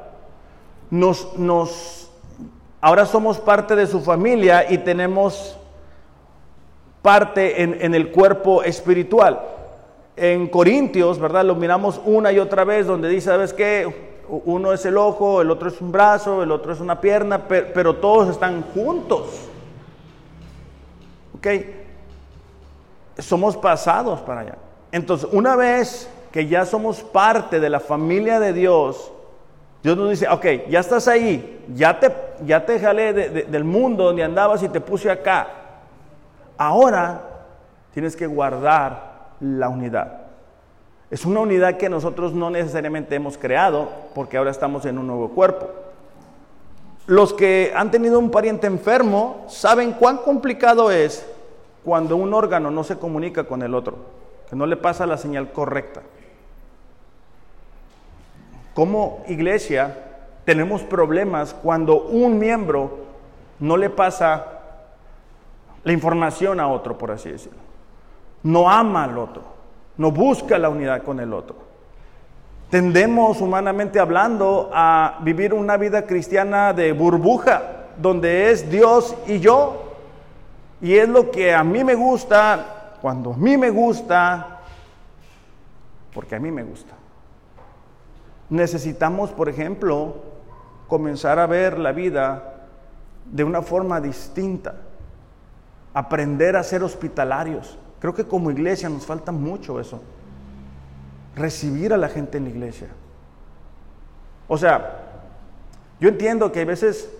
[0.90, 2.10] Nos, nos,
[2.80, 5.56] ahora somos parte de su familia y tenemos
[7.02, 9.40] parte en, en el cuerpo espiritual.
[10.16, 11.44] En Corintios, ¿verdad?
[11.44, 14.14] Lo miramos una y otra vez donde dice, ¿sabes qué?
[14.28, 17.96] uno es el ojo, el otro es un brazo, el otro es una pierna, pero,
[17.96, 19.26] todos están juntos.
[21.36, 21.46] ¿Ok?
[23.18, 24.58] Somos pasados para allá.
[24.92, 29.12] Entonces, una vez que ya somos parte de la familia de Dios,
[29.84, 32.10] Dios nos dice, ok, ya estás ahí, ya te,
[32.46, 35.46] ya te jalé del mundo donde andabas y te puse acá.
[36.56, 37.20] Ahora
[37.92, 40.22] tienes que guardar la unidad.
[41.10, 45.28] Es una unidad que nosotros no necesariamente hemos creado porque ahora estamos en un nuevo
[45.28, 45.68] cuerpo.
[47.04, 51.26] Los que han tenido un pariente enfermo saben cuán complicado es
[51.84, 53.98] cuando un órgano no se comunica con el otro,
[54.48, 56.00] que no le pasa la señal correcta.
[58.74, 59.96] Como iglesia
[60.44, 62.98] tenemos problemas cuando un miembro
[63.60, 64.46] no le pasa
[65.84, 67.58] la información a otro, por así decirlo.
[68.42, 69.54] No ama al otro
[69.96, 71.56] no busca la unidad con el otro.
[72.70, 77.62] Tendemos, humanamente hablando, a vivir una vida cristiana de burbuja,
[77.96, 79.92] donde es Dios y yo.
[80.80, 84.60] Y es lo que a mí me gusta, cuando a mí me gusta,
[86.12, 86.93] porque a mí me gusta.
[88.54, 90.22] Necesitamos, por ejemplo,
[90.86, 92.66] comenzar a ver la vida
[93.24, 94.76] de una forma distinta,
[95.92, 100.02] aprender a ser hospitalarios, Creo que como iglesia nos falta mucho eso.
[101.34, 102.88] Recibir a la gente en la iglesia.
[104.46, 105.00] O sea,
[106.00, 107.10] yo entiendo que hay veces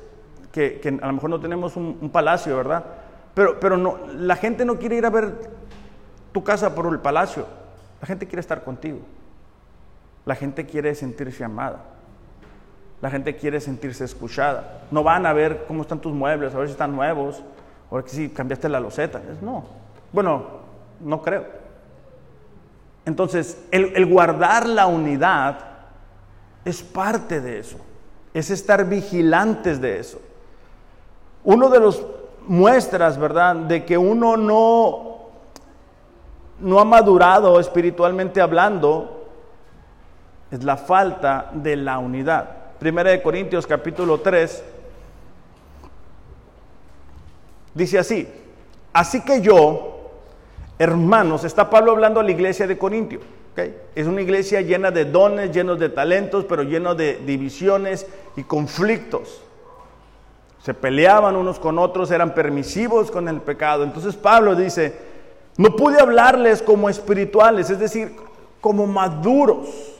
[0.53, 2.85] que, a lo mejor no tenemos un, palacio, ¿verdad?
[3.33, 5.33] Pero, pero no, la gente no quiere ir a ver
[6.33, 7.47] tu casa por el palacio.
[8.03, 8.99] La gente quiere estar contigo.
[10.25, 11.81] La gente quiere sentirse amada.
[13.01, 14.83] La gente quiere sentirse escuchada.
[14.91, 17.43] No van a ver cómo están tus muebles, a ver si están nuevos,
[17.91, 19.21] o si cambiaste la loseta.
[19.43, 19.65] No.
[20.13, 20.45] Bueno,
[21.01, 21.45] no creo.
[23.07, 25.59] Entonces, el, guardar la unidad
[26.65, 27.77] es parte de eso,
[28.33, 30.21] es estar vigilantes de eso.
[31.43, 32.03] Uno de los
[32.47, 35.29] muestras, ¿verdad?, de que uno no,
[36.61, 39.14] no ha madurado espiritualmente hablando,
[40.55, 42.49] es la falta de la unidad.
[42.79, 44.63] Primera de Corintios capítulo 3
[47.75, 48.29] dice así,
[48.93, 50.11] así que yo,
[50.79, 53.21] hermanos, está Pablo hablando a la iglesia de Corintio.
[53.95, 59.41] Es una iglesia llena de dones, llenos de talentos, pero lleno de divisiones y conflictos.
[60.63, 63.85] Se peleaban unos con otros, eran permisivos con el pecado.
[63.85, 64.97] Entonces Pablo dice,
[65.57, 68.17] no pude hablarles como espirituales, es decir,
[68.61, 69.94] como maduros,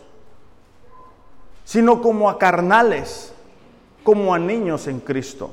[1.65, 3.33] sino como a carnales,
[4.03, 5.53] como a niños en Cristo.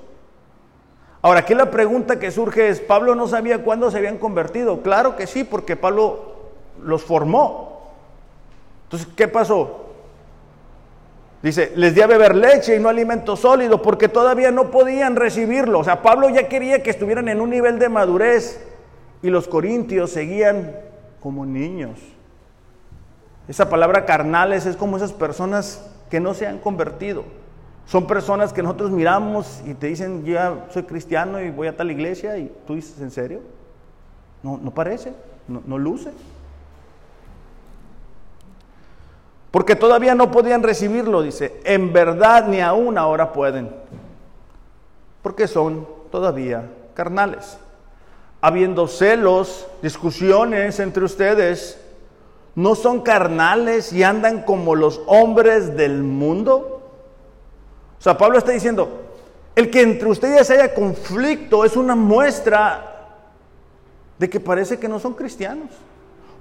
[1.21, 4.81] Ahora, aquí la pregunta que surge es, ¿Pablo no sabía cuándo se habían convertido?
[4.81, 6.33] Claro que sí, porque Pablo
[6.83, 7.91] los formó.
[8.85, 9.85] Entonces, ¿qué pasó?
[11.43, 15.79] Dice, les di a beber leche y no alimento sólido porque todavía no podían recibirlo.
[15.79, 18.63] O sea, Pablo ya quería que estuvieran en un nivel de madurez
[19.23, 20.75] y los corintios seguían
[21.19, 21.99] como niños.
[23.47, 27.23] Esa palabra carnales es como esas personas que no se han convertido.
[27.87, 31.89] Son personas que nosotros miramos y te dicen, ya soy cristiano y voy a tal
[31.89, 33.39] iglesia y tú dices, ¿en serio?
[34.43, 35.13] No, no parece,
[35.47, 36.11] no, no luce.
[39.51, 43.69] Porque todavía no podían recibirlo, dice, en verdad ni aún ahora pueden,
[45.21, 47.57] porque son todavía carnales.
[48.41, 51.79] Habiendo celos, discusiones entre ustedes,
[52.55, 56.81] ¿no son carnales y andan como los hombres del mundo?
[57.97, 58.89] O sea, Pablo está diciendo,
[59.55, 62.87] el que entre ustedes haya conflicto es una muestra
[64.17, 65.69] de que parece que no son cristianos.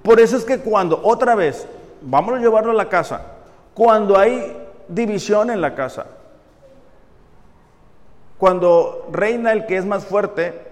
[0.03, 1.67] Por eso es que cuando, otra vez,
[2.01, 3.21] vamos a llevarlo a la casa,
[3.73, 6.07] cuando hay división en la casa,
[8.37, 10.67] cuando reina el que es más fuerte,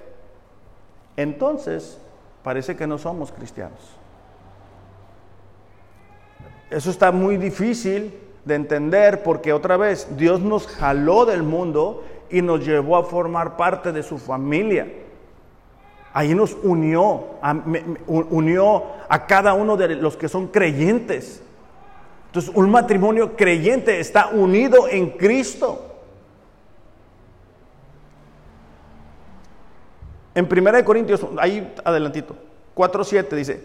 [1.15, 1.99] entonces
[2.43, 3.98] parece que no somos cristianos.
[6.69, 8.13] Eso está muy difícil
[8.45, 13.57] de entender porque otra vez Dios nos jaló del mundo y nos llevó a formar
[13.57, 14.87] parte de su familia.
[16.13, 17.25] Ahí nos unió,
[18.07, 21.41] unió a cada uno de los que son creyentes.
[22.27, 25.85] Entonces, un matrimonio creyente está unido en Cristo.
[30.35, 32.35] En 1 Corintios, ahí adelantito,
[32.75, 33.63] 4.7 dice,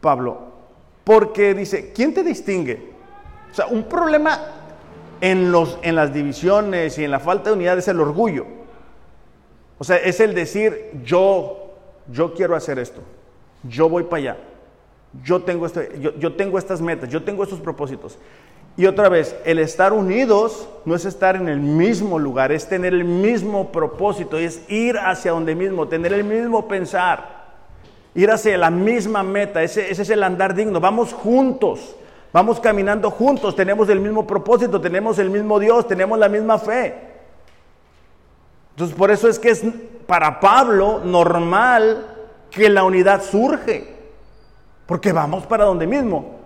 [0.00, 0.55] Pablo,
[1.06, 2.90] porque dice, ¿quién te distingue?
[3.52, 4.40] O sea, un problema
[5.20, 8.44] en, los, en las divisiones y en la falta de unidad es el orgullo.
[9.78, 11.76] O sea, es el decir, yo,
[12.10, 13.02] yo quiero hacer esto,
[13.62, 14.36] yo voy para allá,
[15.22, 18.18] yo tengo, este, yo, yo tengo estas metas, yo tengo estos propósitos.
[18.76, 22.92] Y otra vez, el estar unidos no es estar en el mismo lugar, es tener
[22.92, 27.35] el mismo propósito, es ir hacia donde mismo, tener el mismo pensar,
[28.16, 31.94] ir hacia la misma meta, ese, es el andar digno, vamos juntos,
[32.32, 36.94] vamos caminando juntos, tenemos el mismo propósito, tenemos el mismo Dios, tenemos la misma fe.
[38.70, 39.62] Entonces por eso es que es
[40.06, 42.06] para Pablo normal
[42.50, 43.94] que la unidad surge,
[44.86, 46.36] porque vamos para donde mismo.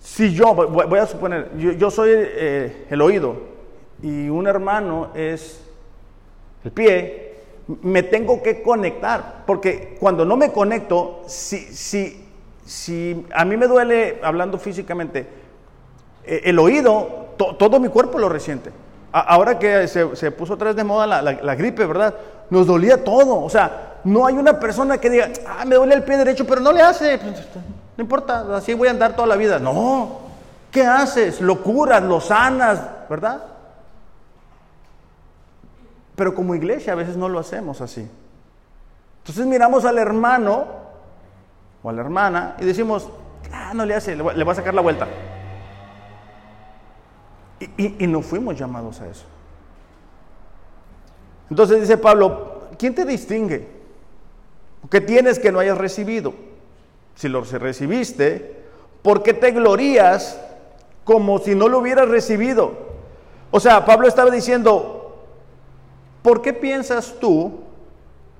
[0.00, 3.36] Si yo, voy a suponer, yo, soy eh, el oído
[4.02, 5.60] y un hermano es
[6.64, 7.27] el pie,
[7.82, 12.26] me tengo que conectar, porque cuando no me conecto, si, si,
[12.64, 15.26] si a mí me duele, hablando físicamente,
[16.24, 18.70] eh, el oído, todo mi cuerpo lo resiente.
[19.12, 22.14] ahora que se, puso otra vez de moda la, la gripe, ¿verdad?
[22.50, 26.02] Nos dolía todo, o sea, no hay una persona que diga, ah, me duele el
[26.02, 27.18] pie derecho, pero no le hace.
[27.96, 29.58] No importa, así voy a andar toda la vida.
[29.58, 30.20] No,
[30.70, 31.40] ¿qué haces?
[31.40, 33.42] Lo curas, lo sanas, ¿verdad?
[36.18, 38.06] Pero como iglesia a veces no lo hacemos así.
[39.18, 40.66] Entonces miramos al hermano
[41.82, 43.08] o a la hermana y decimos,
[43.52, 45.06] ah, no le hace, le voy a sacar la vuelta.
[47.60, 49.24] Y, y no fuimos llamados a eso.
[51.48, 53.68] Entonces dice Pablo, ¿quién te distingue?
[54.90, 56.34] ¿Qué tienes que no hayas recibido?
[57.18, 58.62] si lo recibiste,
[59.02, 60.40] ¿por qué te glorías
[61.02, 62.74] como si no lo hubieras recibido?
[63.50, 64.97] O sea, Pablo estaba diciendo,
[66.22, 67.60] ¿por qué piensas tú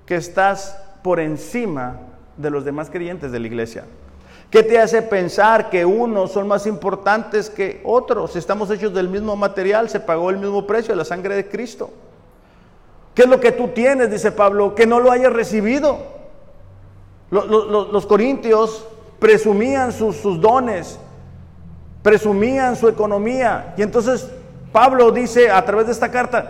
[0.07, 2.01] que estás por encima
[2.37, 3.85] de los demás creyentes de la iglesia?
[4.51, 8.35] ¿Qué te hace pensar que unos son más importantes que otros?
[8.35, 11.91] Estamos hechos del mismo material, se pagó el mismo precio, la sangre de Cristo.
[13.15, 15.99] ¿Qué es lo que tú tienes, dice Pablo, que no lo hayas recibido?
[17.31, 18.87] Los, corintios
[19.19, 20.99] presumían sus, dones,
[22.03, 23.75] presumían su economía.
[23.77, 24.31] Y entonces
[24.73, 26.49] Pablo dice a través de esta carta,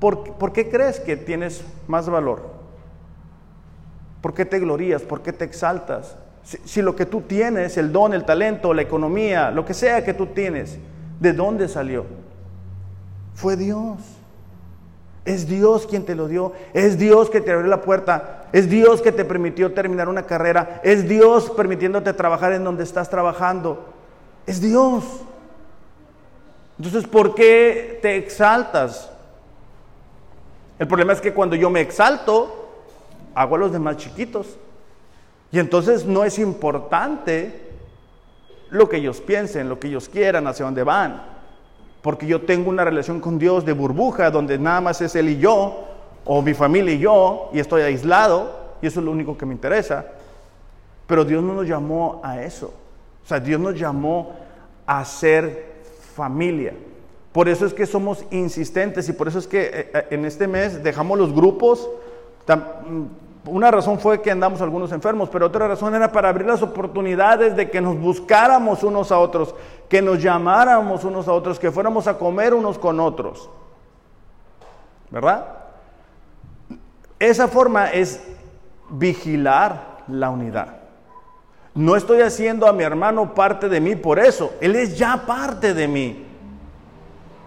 [0.00, 2.42] ¿por, qué crees que tienes más valor?
[4.20, 5.02] ¿Por qué te glorías?
[5.02, 6.16] ¿Por qué te exaltas?
[6.42, 10.04] Si, si, lo que tú tienes, el don, el talento, la economía, lo que sea
[10.04, 10.78] que tú tienes,
[11.20, 12.06] ¿de dónde salió?
[13.34, 13.98] Fue Dios.
[15.24, 16.52] Es Dios quien te lo dio.
[16.72, 18.48] Es Dios que te abrió la puerta.
[18.52, 20.80] Es Dios que te permitió terminar una carrera.
[20.82, 23.86] Es Dios permitiéndote trabajar en donde estás trabajando.
[24.46, 25.04] Es Dios.
[26.78, 29.09] Entonces, ¿por qué te exaltas?
[30.80, 32.72] El problema es que cuando yo me exalto,
[33.36, 34.58] hago a los demás chiquitos.
[35.52, 37.70] Y entonces no es importante
[38.70, 41.40] lo que ellos piensen, lo que ellos quieran, hacia dónde van
[42.02, 45.38] porque yo tengo una relación con Dios de burbuja donde nada más es Él y
[45.38, 45.84] yo,
[46.24, 49.54] o mi familia y yo, y estoy aislado, y eso es lo único que me
[49.54, 50.06] interesa.
[51.06, 52.72] Pero Dios no nos llamó a eso.
[53.22, 54.34] O sea, Dios nos llamó
[54.86, 55.82] a ser
[56.14, 56.72] familia.
[57.32, 60.48] Por eso es que somos insistentes y por eso es que eh, eh, en este
[60.48, 61.88] mes dejamos los grupos
[63.46, 67.56] una razón fue que andamos algunos enfermos, pero otra razón era para abrir las oportunidades
[67.56, 69.54] de que nos buscáramos unos a otros,
[69.88, 73.48] que nos llamáramos unos a otros, que fuéramos a comer unos con otros.
[75.10, 75.46] ¿Verdad?
[77.18, 78.22] Esa forma es
[78.90, 80.76] vigilar la unidad.
[81.74, 85.72] No estoy haciendo a mi hermano parte de mí por eso, él es ya parte
[85.72, 86.26] de mí.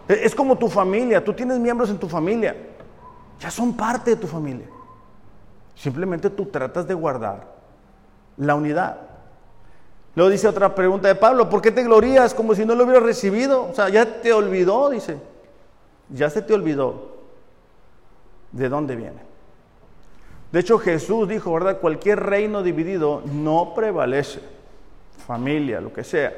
[0.08, 2.56] Es como tu familia, tú tienes miembros en tu familia,
[3.40, 4.68] ya son parte de tu familia.
[5.76, 7.48] Simplemente tú tratas de guardar
[8.38, 8.98] la unidad.
[10.16, 13.04] Luego dice otra pregunta de Pablo, ¿por qué te glorías como si no lo hubieras
[13.04, 13.70] recibido?
[13.70, 15.18] O sea, ya te olvidó, dice.
[16.10, 17.14] Ya se te olvidó
[18.52, 19.34] de dónde viene.
[20.52, 21.80] De hecho, Jesús dijo, ¿verdad?
[21.80, 24.40] Cualquier reino dividido no prevalece.
[25.26, 26.32] Familia, lo que sea,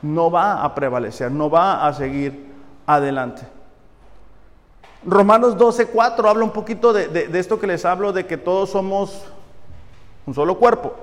[0.00, 2.51] no va a prevalecer, no va a seguir
[2.86, 3.42] adelante.
[5.04, 9.22] Romanos 12, 4 habla un poquito de, esto que les hablo, de que todos somos
[10.26, 10.94] un solo cuerpo.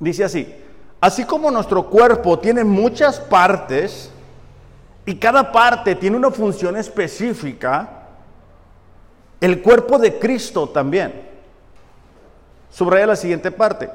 [0.00, 0.52] Dice así,
[1.00, 4.10] así como nuestro cuerpo tiene muchas partes
[5.06, 8.08] y cada parte tiene una función específica,
[9.40, 11.28] el cuerpo de Cristo también.
[12.70, 13.90] Subraya la siguiente parte.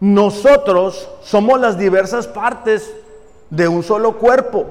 [0.00, 2.92] Nosotros somos las diversas partes
[3.48, 4.66] de un solo cuerpo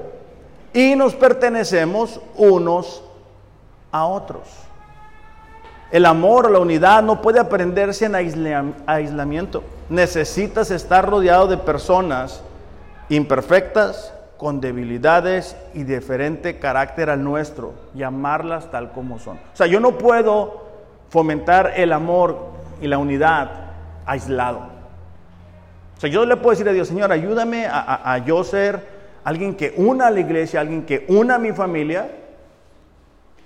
[0.72, 3.02] y nos pertenecemos unos
[3.90, 4.42] a otros.
[5.90, 8.14] El amor la unidad no puede aprenderse en
[8.86, 9.62] aislamiento.
[9.88, 12.42] Necesitas estar rodeado de personas
[13.08, 19.36] imperfectas, con debilidades y diferente carácter al nuestro y amarlas tal como son.
[19.36, 20.62] O sea, yo no puedo
[21.10, 22.46] fomentar el amor
[22.80, 23.50] y la unidad
[24.06, 24.60] aislado.
[25.96, 29.74] O sea, yo le puedo decir a Dios, Señor, ayúdame a, yo ser alguien que
[29.76, 32.10] una a la iglesia, alguien que una a mi familia,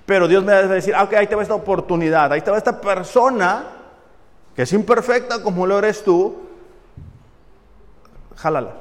[0.06, 2.58] pero Dios me debe decir, ah, ok, ahí te va esta oportunidad, ahí te va
[2.58, 3.64] esta persona
[4.54, 6.36] que es imperfecta como lo eres tú,
[8.36, 8.74] jálala,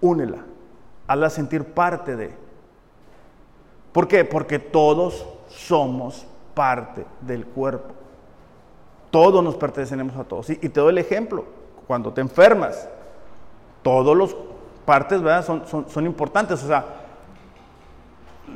[0.00, 0.38] únela,
[1.06, 2.34] hazla sentir parte de.
[3.92, 4.24] ¿Por qué?
[4.24, 7.94] Porque todos somos parte del cuerpo.
[9.10, 10.50] Todos nos pertenecemos a todos.
[10.50, 11.44] Y, te doy el ejemplo,
[11.86, 12.88] cuando te enfermas,
[13.82, 14.36] todos los
[14.88, 15.44] partes ¿verdad?
[15.44, 16.64] Son, son, importantes.
[16.64, 16.82] O sea,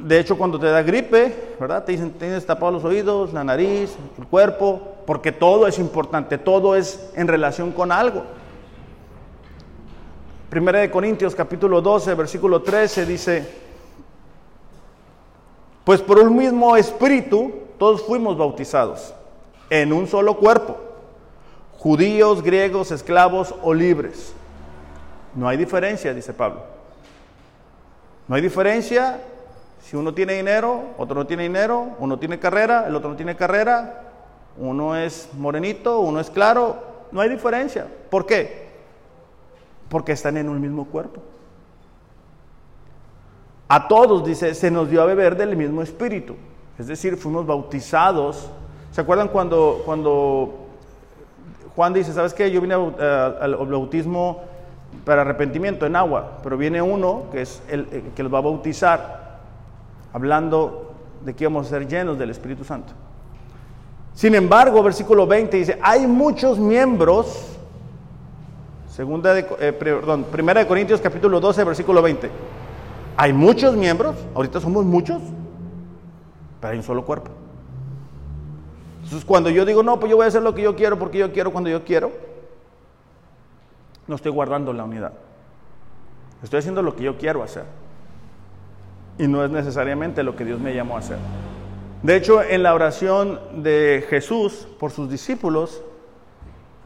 [0.02, 1.84] de hecho, cuando te da gripe, ¿verdad?
[1.84, 6.74] Te dicen, tienes tapados los oídos, la nariz, el cuerpo, porque todo es importante, todo
[6.74, 8.22] es en relación con algo.
[10.48, 13.46] Primera de Corintios capítulo 12, versículo 13 dice,
[15.84, 19.12] pues por un mismo espíritu todos fuimos bautizados
[19.68, 20.78] en un solo cuerpo,
[21.76, 24.34] judíos, griegos, esclavos o libres.
[25.34, 26.62] No hay diferencia, dice Pablo.
[28.28, 29.20] No hay diferencia
[29.82, 33.36] si uno tiene dinero, otro no tiene dinero, uno tiene carrera, el otro no tiene
[33.36, 34.04] carrera,
[34.56, 36.76] uno es morenito, uno es claro,
[37.10, 37.86] no hay diferencia.
[38.08, 38.70] ¿Por qué?
[39.88, 41.20] Porque están en un mismo cuerpo.
[43.68, 46.36] A todos, dice, se nos dio a beber del mismo espíritu.
[46.78, 48.50] Es decir, fuimos bautizados.
[48.92, 50.68] ¿Se acuerdan cuando, cuando
[51.74, 52.50] Juan dice, ¿sabes qué?
[52.50, 54.42] Yo vine al bautismo
[55.04, 59.40] para arrepentimiento en agua, pero viene uno que es el, que los va a bautizar,
[60.12, 60.92] hablando
[61.24, 62.92] de que vamos a ser llenos del Espíritu Santo.
[64.14, 67.56] Sin embargo, versículo 20 dice, hay muchos miembros,
[68.90, 72.30] segunda de, eh, perdón, primera de Corintios capítulo 12, versículo 20.
[73.16, 75.22] Hay muchos miembros, ahorita somos muchos,
[76.60, 77.30] pero hay un solo cuerpo.
[79.02, 81.18] Entonces, cuando yo digo, no, pues yo voy a hacer lo que yo quiero porque
[81.18, 82.12] yo quiero cuando yo quiero,
[84.12, 85.14] no estoy guardando la unidad.
[86.42, 87.64] Estoy haciendo lo que yo quiero hacer.
[89.16, 91.16] Y no es necesariamente lo que Dios me llamó a hacer.
[92.02, 95.80] De hecho, en la oración de Jesús por sus discípulos,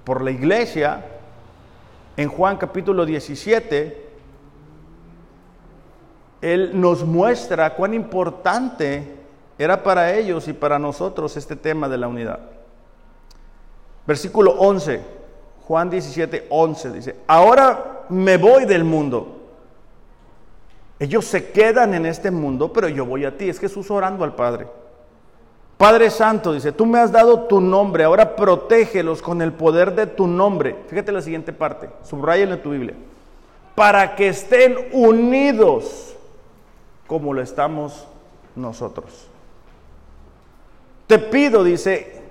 [0.05, 1.05] por la iglesia,
[2.17, 4.09] en Juan capítulo 17,
[6.43, 9.17] Él nos muestra cuán importante
[9.59, 12.39] era para ellos y para nosotros este tema de la unidad.
[14.07, 15.17] Versículo 11,
[15.67, 19.37] Juan 17, 11 dice, ahora me voy del mundo.
[20.99, 23.49] Ellos se quedan en este mundo, pero yo voy a ti.
[23.49, 24.69] Es Jesús orando al Padre.
[25.77, 30.07] Padre Santo, dice, tú me has dado tu nombre, ahora protégelos con el poder de
[30.07, 30.77] tu nombre.
[30.89, 32.95] Fíjate la siguiente parte, subrayenlo en tu Biblia.
[33.75, 36.17] Para que estén unidos
[37.07, 38.07] como lo estamos
[38.55, 39.29] nosotros.
[41.07, 42.23] Te pido, dice,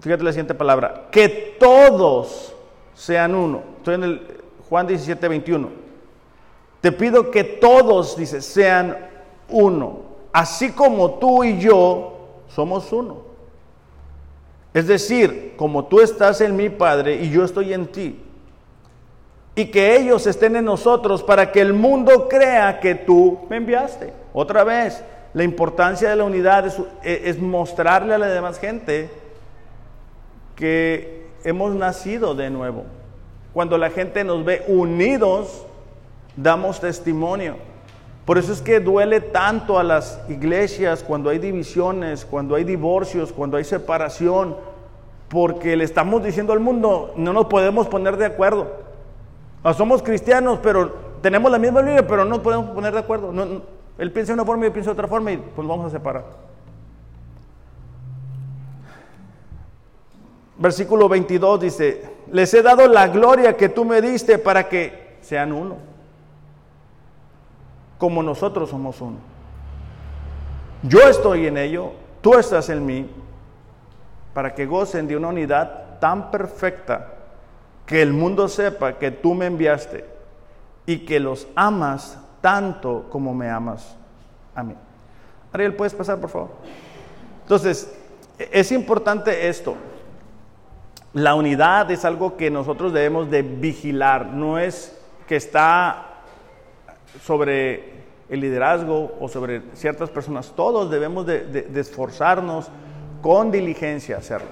[0.00, 2.54] fíjate la siguiente palabra, que todos
[2.94, 3.62] sean uno.
[3.78, 5.68] Estoy en el Juan 17, 21.
[6.80, 8.96] Te pido que todos, dice, sean
[9.48, 10.00] uno.
[10.32, 12.18] Así como tú y yo
[12.48, 13.28] somos uno.
[14.74, 18.20] Es decir, como tú estás en mi Padre y yo estoy en ti.
[19.54, 24.12] Y que ellos estén en nosotros para que el mundo crea que tú me enviaste.
[24.32, 25.02] Otra vez,
[25.34, 26.66] la importancia de la unidad
[27.02, 29.10] es, mostrarle a la demás gente
[30.58, 32.84] que hemos nacido de nuevo.
[33.54, 35.64] Cuando la gente nos ve unidos,
[36.36, 37.56] damos testimonio.
[38.24, 43.32] Por eso es que duele tanto a las iglesias cuando hay divisiones, cuando hay divorcios,
[43.32, 44.56] cuando hay separación,
[45.28, 48.66] porque le estamos diciendo al mundo, no nos podemos poner de acuerdo.
[49.62, 50.92] Ah, somos cristianos, pero
[51.22, 53.32] tenemos la misma Biblia, pero no nos podemos poner de acuerdo.
[53.96, 55.90] él piensa de una forma y yo pienso de otra forma y pues vamos a
[55.90, 56.47] separar.
[60.58, 62.02] Versículo 22 dice,
[62.32, 65.76] les he dado la gloria que tú me diste para que sean uno
[67.98, 69.16] como nosotros somos uno.
[70.84, 73.10] Yo estoy en ello, tú estás en mí,
[74.32, 77.14] para que gocen de una unidad tan perfecta
[77.84, 80.04] que el mundo sepa que tú me enviaste
[80.86, 83.96] y que los amas tanto como me amas
[84.54, 84.74] a mí.
[85.52, 86.50] Ariel, ¿puedes pasar, por favor?
[87.42, 87.92] Entonces,
[88.38, 89.74] es importante esto.
[91.18, 94.96] La unidad es algo que nosotros debemos de vigilar, no es
[95.26, 96.20] que está
[97.24, 97.92] sobre
[98.28, 100.52] el liderazgo o sobre ciertas personas.
[100.54, 102.68] Todos debemos de, esforzarnos
[103.20, 104.46] con diligencia a hacerlo.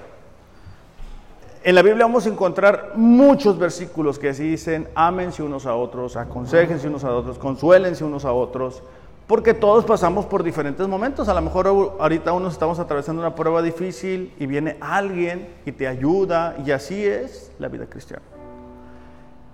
[1.63, 6.89] En la Biblia vamos a encontrar muchos versículos que dicen, ámense unos a otros, aconsejense
[6.89, 8.83] unos a otros, consuélense unos a otros,
[9.27, 11.27] porque todos pasamos por diferentes momentos.
[11.27, 11.67] A lo mejor
[11.99, 17.05] ahorita unos estamos atravesando una prueba difícil y viene alguien y te ayuda, y así
[17.05, 18.23] es la vida cristiana.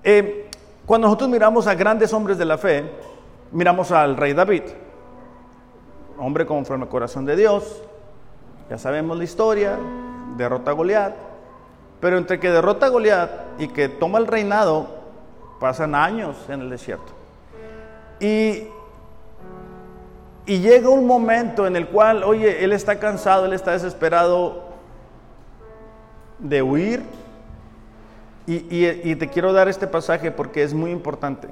[0.03, 0.49] Eh,
[0.85, 2.83] cuando nosotros miramos a grandes hombres de la fe,
[3.51, 4.63] miramos al rey David,
[6.19, 7.81] hombre conforme al corazón de Dios,
[8.69, 9.77] ya sabemos la historia,
[10.37, 11.15] derrota a Goliat,
[11.99, 14.87] pero entre que derrota a Goliat y que toma el reinado,
[15.59, 17.11] pasan años en el desierto.
[18.19, 18.67] Y,
[20.45, 24.63] y llega un momento en el cual, oye, él está cansado, él está desesperado
[26.39, 27.03] de huir.
[28.45, 31.47] Y, te quiero dar este pasaje porque es muy importante.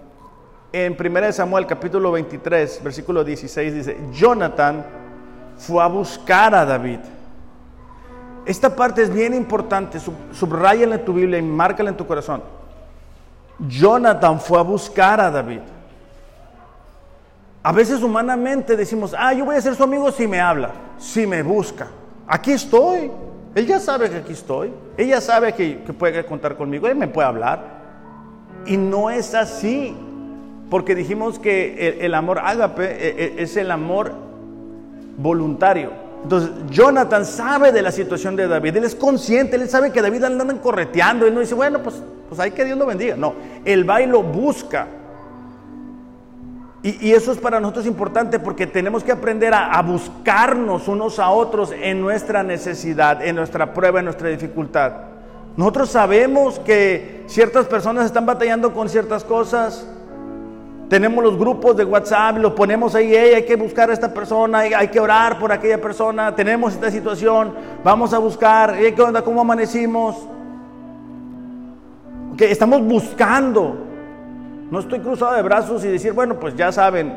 [0.74, 4.86] En 1 Samuel capítulo 23, versículo 16 dice, Jonathan
[5.58, 7.00] fue a buscar a David.
[8.46, 10.00] Esta parte es bien importante,
[10.34, 12.44] subrayala en tu Biblia y márcala en tu corazón.
[13.60, 15.62] Jonathan fue a buscar a David.
[17.64, 21.28] A veces humanamente decimos, ah, yo voy a ser su amigo si me habla, si
[21.28, 21.88] me busca.
[22.28, 23.12] Aquí estoy.
[23.54, 24.72] Él ya sabe que aquí estoy.
[24.98, 26.88] Ella sabe que, puede contar conmigo.
[26.88, 27.82] Él me puede hablar.
[28.66, 29.96] Y no es así.
[30.70, 34.14] Porque dijimos que el, amor ágape e, e, es el amor
[35.18, 35.92] voluntario.
[36.24, 38.78] Entonces, Jonathan sabe de la situación de David.
[38.78, 39.58] Él es consciente.
[39.58, 41.28] Él sabe que David anda correteando.
[41.28, 43.16] Él no dice, bueno, pues, pues hay que Dios lo bendiga.
[43.18, 43.34] No,
[43.66, 44.88] él va y lo busca.
[46.84, 51.72] Y, eso es para nosotros importante porque tenemos que aprender a, buscarnos unos a otros
[51.72, 54.94] en nuestra necesidad, en nuestra prueba, en nuestra dificultad.
[55.58, 59.88] Nosotros sabemos que ciertas personas están batallando con ciertas cosas.
[60.90, 64.88] Tenemos los grupos de WhatsApp, los ponemos ahí, hay que buscar a esta persona, hay,
[64.88, 67.54] que orar por aquella persona, tenemos esta situación,
[67.84, 69.22] vamos a buscar, ¿qué onda?
[69.22, 70.18] ¿Cómo amanecimos?
[72.36, 73.91] Que estamos buscando
[74.72, 77.14] no estoy cruzado de brazos y decir, bueno, pues ya saben,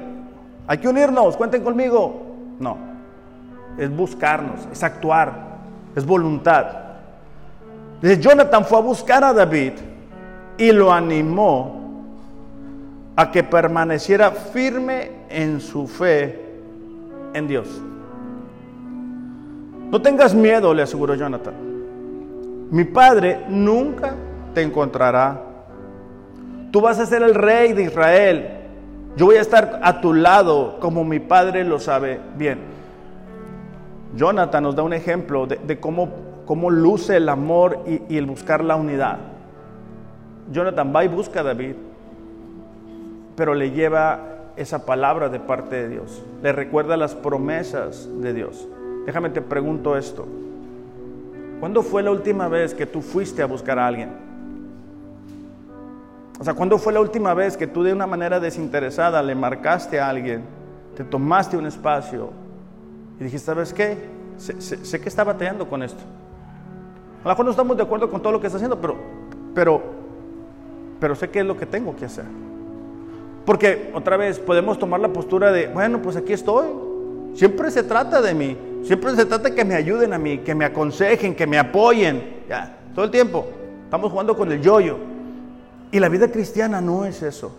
[0.67, 2.23] hay que unirnos, cuenten conmigo.
[2.59, 2.77] No,
[3.79, 5.33] es buscarnos, es actuar,
[5.95, 6.67] es voluntad.
[7.95, 9.73] Entonces Jonathan fue a buscar a David
[10.59, 11.81] y lo animó
[13.15, 16.59] a que permaneciera firme en su fe
[17.35, 17.69] en Dios.
[19.93, 21.55] No tengas miedo, le aseguró Jonathan.
[22.73, 24.17] Mi padre nunca
[24.53, 25.54] te encontrará
[26.75, 28.49] Tú vas a ser el rey de Israel.
[29.17, 32.59] Yo voy a estar a tu lado como mi padre lo sabe bien.
[34.17, 36.09] Jonathan nos da un ejemplo de, cómo,
[36.45, 39.19] cómo, luce el amor y, el buscar la unidad.
[40.51, 41.77] Jonathan va y busca a David,
[43.37, 46.25] pero le lleva esa palabra de parte de Dios.
[46.43, 48.67] Le recuerda las promesas de Dios.
[49.07, 50.27] Déjame te pregunto esto.
[51.61, 54.24] ¿Cuándo fue la última vez que tú fuiste a buscar a alguien?
[56.39, 60.01] O sea, ¿cuándo fue la última vez que tú de una manera desinteresada le marcaste
[60.01, 60.43] a alguien,
[60.97, 62.31] te tomaste un espacio
[63.21, 63.97] y dijiste, ¿sabes qué?
[64.37, 66.03] Sé, que está batallando con esto.
[67.21, 68.97] A lo mejor no estamos de acuerdo con todo lo que está haciendo, pero,
[69.55, 69.83] pero,
[70.99, 72.25] pero sé qué es lo que tengo que hacer.
[73.47, 76.67] Porque otra vez podemos tomar la postura de, bueno, pues aquí estoy.
[77.35, 78.57] Siempre se trata de mí.
[78.83, 82.43] Siempre se trata de que me ayuden a mí, que me aconsejen, que me apoyen.
[82.49, 83.47] Ya, todo el tiempo.
[83.85, 84.97] Estamos jugando con el yoyo.
[84.97, 85.14] -yo.
[85.95, 87.53] Y la vida cristiana no es eso.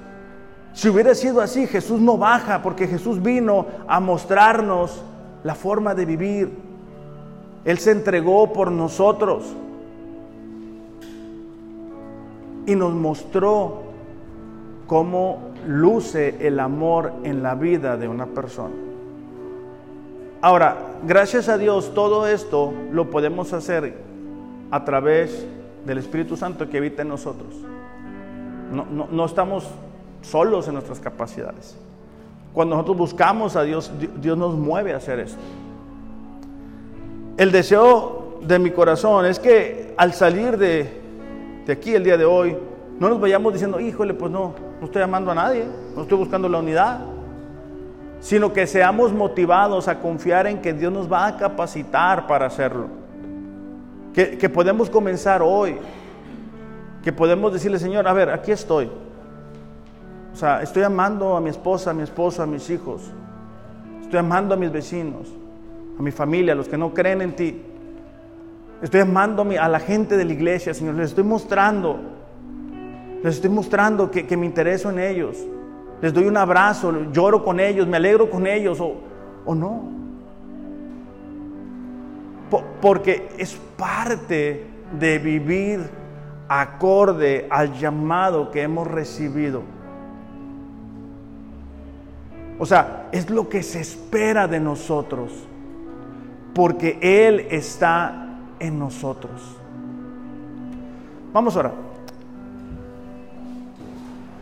[0.74, 5.02] Si hubiera sido así, Jesús no baja porque Jesús vino a mostrarnos
[5.46, 6.52] la forma de vivir.
[7.64, 9.46] Él se entregó por nosotros
[12.66, 13.84] y nos mostró
[14.86, 18.76] cómo luce el amor en la vida de una persona.
[20.42, 20.76] Ahora,
[21.08, 23.94] gracias a Dios, todo esto lo podemos hacer
[24.72, 25.48] a través
[25.86, 27.56] del Espíritu Santo que habita en nosotros.
[28.72, 29.68] No, estamos
[30.22, 31.78] solos en nuestras capacidades.
[32.54, 33.92] Cuando nosotros buscamos a Dios,
[34.22, 35.40] Dios nos mueve a hacer esto.
[37.38, 40.90] El deseo de mi corazón es que al salir de,
[41.66, 42.56] de aquí el día de hoy,
[43.00, 46.48] no nos vayamos diciendo, híjole, pues no, no estoy amando a nadie, no estoy buscando
[46.48, 47.02] la unidad,
[48.22, 52.88] sino que seamos motivados a confiar en que Dios nos va a capacitar para hacerlo.
[54.14, 55.78] Que, que podemos comenzar hoy
[57.06, 58.90] que podemos decirle, Señor, a ver, aquí estoy.
[60.34, 63.04] O sea, estoy amando a mi esposa, a mi esposo, a mis hijos.
[64.02, 65.28] Estoy amando a mis vecinos,
[66.00, 67.62] a mi familia, a los que no creen en ti.
[68.82, 70.96] Estoy amando a la gente de la iglesia, Señor.
[70.96, 72.00] Les estoy mostrando,
[73.24, 75.38] les estoy mostrando que, me intereso en ellos.
[76.02, 78.96] Les doy un abrazo, lloro con ellos, me alegro con ellos o,
[79.46, 79.94] o no.
[82.82, 84.66] porque es parte
[85.00, 86.05] de vivir
[86.48, 89.64] acorde al llamado que hemos recibido.
[92.58, 95.32] O sea, es lo que se espera de nosotros,
[96.54, 99.58] porque Él está en nosotros.
[101.34, 101.74] Vamos ahora.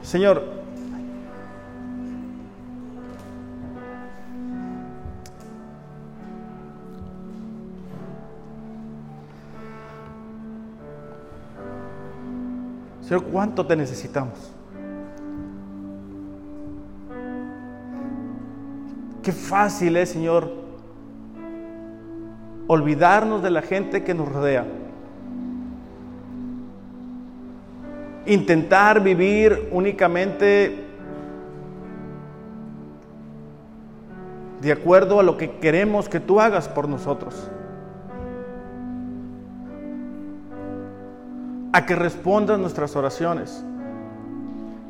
[0.03, 0.62] Señor,
[13.03, 14.53] Señor, ¿cuánto te necesitamos?
[19.21, 20.51] Qué fácil es, Señor,
[22.67, 24.65] olvidarnos de la gente que nos rodea.
[28.25, 30.85] Intentar vivir únicamente
[34.61, 37.49] de acuerdo a lo que queremos que tú hagas por nosotros.
[41.73, 43.63] A que respondas nuestras oraciones,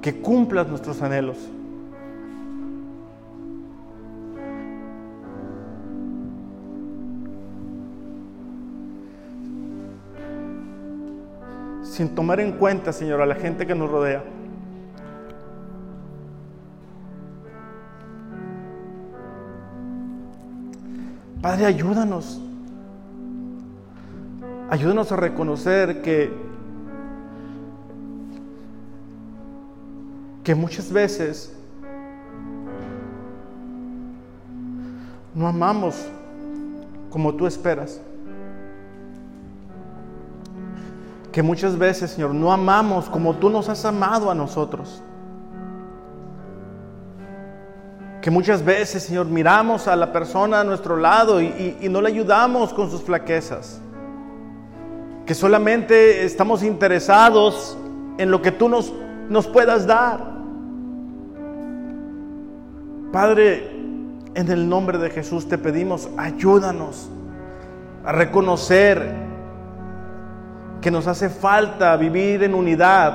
[0.02, 1.38] que cumplas nuestros anhelos.
[11.94, 14.24] sin tomar en cuenta, Señor, a la gente que nos rodea.
[21.40, 22.42] Padre, ayúdanos.
[24.72, 26.34] Ayúdanos a reconocer que,
[30.44, 31.54] que muchas veces
[35.34, 35.96] no amamos
[37.10, 38.00] como tú esperas.
[41.34, 45.02] que muchas veces, Señor, no amamos como tú nos has amado a nosotros.
[48.22, 52.72] Que muchas veces, Señor, miramos a la persona a nuestro lado y, no le ayudamos
[52.72, 53.82] con sus flaquezas.
[55.26, 57.76] Que solamente estamos interesados
[58.20, 58.94] en lo que tú nos,
[59.28, 60.33] nos puedas dar.
[63.14, 63.70] Padre,
[64.34, 67.12] en el nombre de Jesús te pedimos, ayúdanos
[68.04, 69.08] a reconocer
[70.82, 73.14] que nos hace falta vivir en unidad,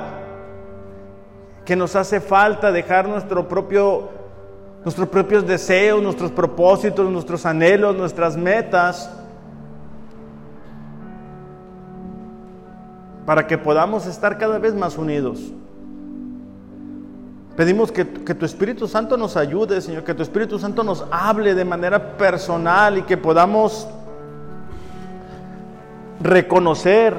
[1.65, 4.07] que nos hace falta dejar nuestro propio,
[4.85, 9.13] nuestros propios deseos, nuestros propósitos, nuestros anhelos, nuestras metas,
[13.25, 15.51] para que podamos estar cada vez más unidos.
[17.59, 21.53] Pedimos que, que, tu Espíritu Santo nos ayude, Señor, que tu Espíritu Santo nos hable
[21.53, 23.85] de manera personal y que podamos
[26.21, 27.17] reconocer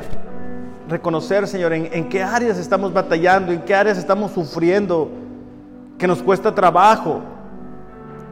[0.89, 5.11] reconocer, Señor, en, qué áreas estamos batallando, en qué áreas estamos sufriendo,
[5.99, 7.21] que nos cuesta trabajo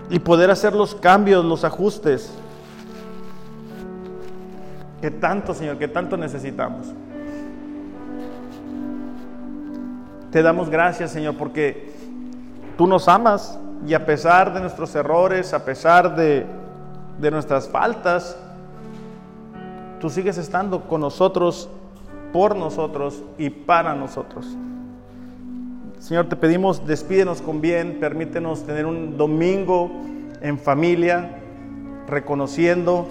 [0.08, 2.32] y poder hacer los cambios, los ajustes
[5.02, 6.86] que tanto, Señor, que tanto necesitamos.
[10.30, 11.97] Te damos gracias, Señor, porque
[12.78, 16.46] tú nos amas y a pesar de nuestros errores, a pesar de,
[17.20, 18.38] de nuestras faltas,
[20.00, 21.68] tú sigues estando con nosotros
[22.32, 24.46] por nosotros y para nosotros.
[25.98, 29.90] Señor, te pedimos, despídenos con bien, permítenos tener un domingo
[30.40, 31.40] en familia,
[32.06, 33.08] reconociendo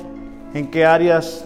[0.54, 1.44] en qué áreas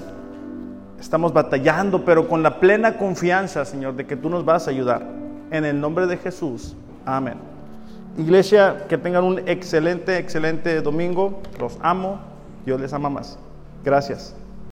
[1.00, 5.02] estamos batallando, pero con la plena confianza, Señor, de que tú nos vas a ayudar.
[5.50, 6.76] En el nombre de Jesús.
[7.04, 7.51] Amén.
[8.18, 11.42] Iglesia, que tengan un excelente, excelente domingo.
[11.60, 12.20] Los amo.
[12.66, 13.40] Dios les ama más.
[13.84, 14.36] Gracias.